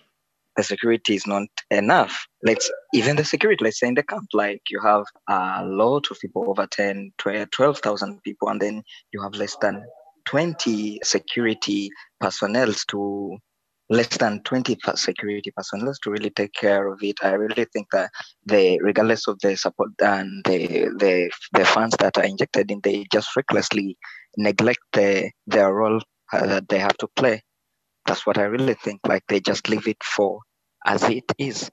[0.56, 2.28] The security is not enough.
[2.44, 3.66] Let's even the security.
[3.66, 8.24] Let's say in the camp, like you have a lot of people, over 10, 12,000
[8.24, 9.86] people, and then you have less than
[10.28, 13.38] 20 security personnel to
[13.90, 17.16] less than 20 security personnel to really take care of it.
[17.24, 18.12] I really think that
[18.46, 23.06] they, regardless of the support and the the, the funds that are injected in, they
[23.12, 23.98] just recklessly
[24.36, 26.02] neglect the, their role
[26.34, 27.42] uh, that they have to play.
[28.06, 29.00] That's what I really think.
[29.08, 30.42] Like they just leave it for
[30.86, 31.72] as it is.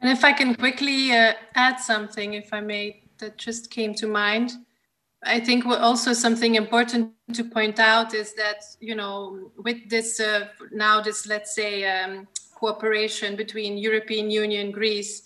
[0.00, 4.06] And if I can quickly uh, add something, if I may, that just came to
[4.06, 4.52] mind.
[5.24, 10.48] I think also something important to point out is that you know with this uh,
[10.72, 15.22] now this let's say um, cooperation between European Union Greece,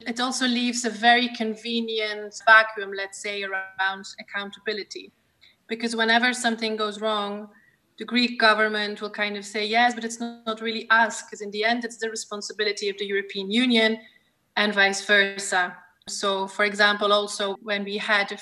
[0.00, 5.10] it also leaves a very convenient vacuum, let's say, around accountability,
[5.68, 7.48] because whenever something goes wrong,
[7.98, 11.50] the Greek government will kind of say yes, but it's not, really us, because in
[11.50, 13.98] the end it's the responsibility of the European Union,
[14.56, 15.74] and vice versa.
[16.08, 18.38] So, for example, also when we had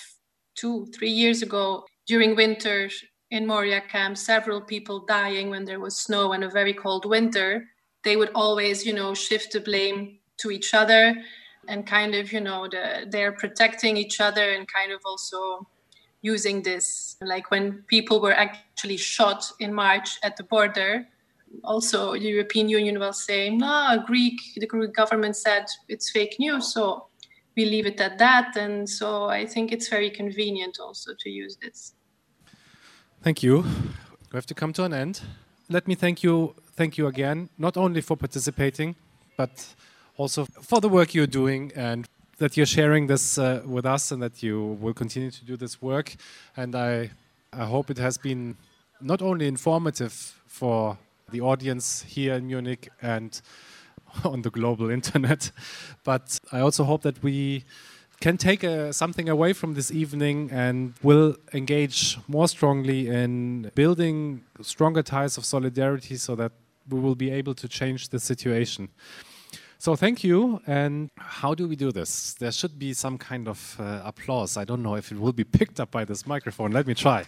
[0.54, 2.90] two, three years ago during winter
[3.30, 7.64] in Moria camp, several people dying when there was snow and a very cold winter,
[8.04, 11.14] they would always, you know, shift the blame to each other
[11.68, 15.66] and kind of, you know, the, they're protecting each other and kind of also
[16.22, 17.16] using this.
[17.20, 21.06] Like when people were actually shot in March at the border,
[21.62, 26.72] also the European Union will say, no, Greek, the Greek government said it's fake news.
[26.72, 27.06] So
[27.56, 28.56] we leave it at that.
[28.56, 31.94] And so I think it's very convenient also to use this.
[33.22, 33.62] Thank you.
[34.32, 35.20] We have to come to an end.
[35.68, 38.96] Let me thank you, thank you again, not only for participating,
[39.36, 39.74] but
[40.16, 42.06] also for the work you're doing and
[42.38, 45.80] that you're sharing this uh, with us and that you will continue to do this
[45.80, 46.16] work.
[46.56, 47.10] And I,
[47.52, 48.56] I hope it has been
[49.00, 50.98] not only informative for
[51.30, 53.40] the audience here in Munich and
[54.24, 55.50] on the global internet,
[56.04, 57.64] but I also hope that we
[58.20, 64.44] can take uh, something away from this evening and will engage more strongly in building
[64.62, 66.52] stronger ties of solidarity so that
[66.88, 68.88] we will be able to change the situation.
[69.78, 70.62] So thank you.
[70.66, 72.34] And how do we do this?
[72.34, 74.56] There should be some kind of uh, applause.
[74.56, 76.70] I don't know if it will be picked up by this microphone.
[76.70, 77.24] Let me try.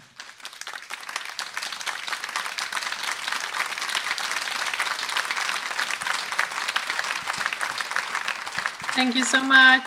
[8.97, 9.87] Thank you so much.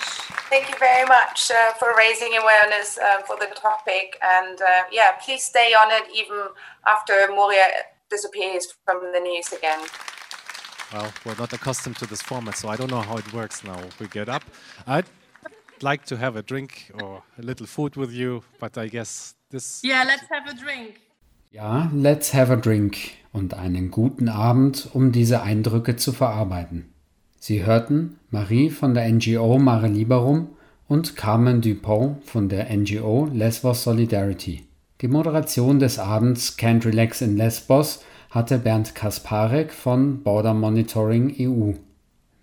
[0.51, 4.19] Thank you very much uh, for raising awareness uh, for the topic.
[4.21, 6.49] And uh, yeah, please stay on it even
[6.85, 7.65] after Moria
[8.11, 9.79] disappears from the news again.
[10.93, 13.79] Well, we're not accustomed to this format, so I don't know how it works now.
[13.99, 14.43] We get up.
[14.85, 15.05] I'd
[15.81, 19.81] like to have a drink or a little food with you, but I guess this.
[19.83, 20.99] Yeah, let's have a drink.
[21.51, 26.88] Ja, let's have a drink und einen guten Abend, um diese Eindrücke zu verarbeiten.
[27.49, 30.49] Sie hörten Marie von der NGO Mare Liberum
[30.87, 34.65] und Carmen Dupont von der NGO Lesbos Solidarity.
[35.01, 41.71] Die Moderation des Abends Can't Relax in Lesbos hatte Bernd Kasparek von Border Monitoring EU.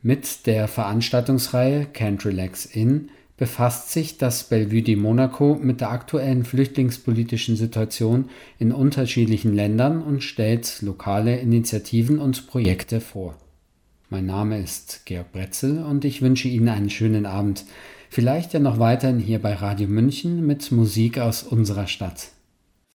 [0.02, 6.44] Mit der Veranstaltungsreihe Can't Relax In befasst sich das Bellevue de Monaco mit der aktuellen
[6.44, 8.28] flüchtlingspolitischen Situation
[8.58, 13.36] in unterschiedlichen Ländern und stellt lokale Initiativen und Projekte vor.
[14.08, 17.64] Mein Name ist Georg Bretzel und ich wünsche Ihnen einen schönen Abend.
[18.08, 22.28] Vielleicht ja noch weiterhin hier bei Radio München mit Musik aus unserer Stadt.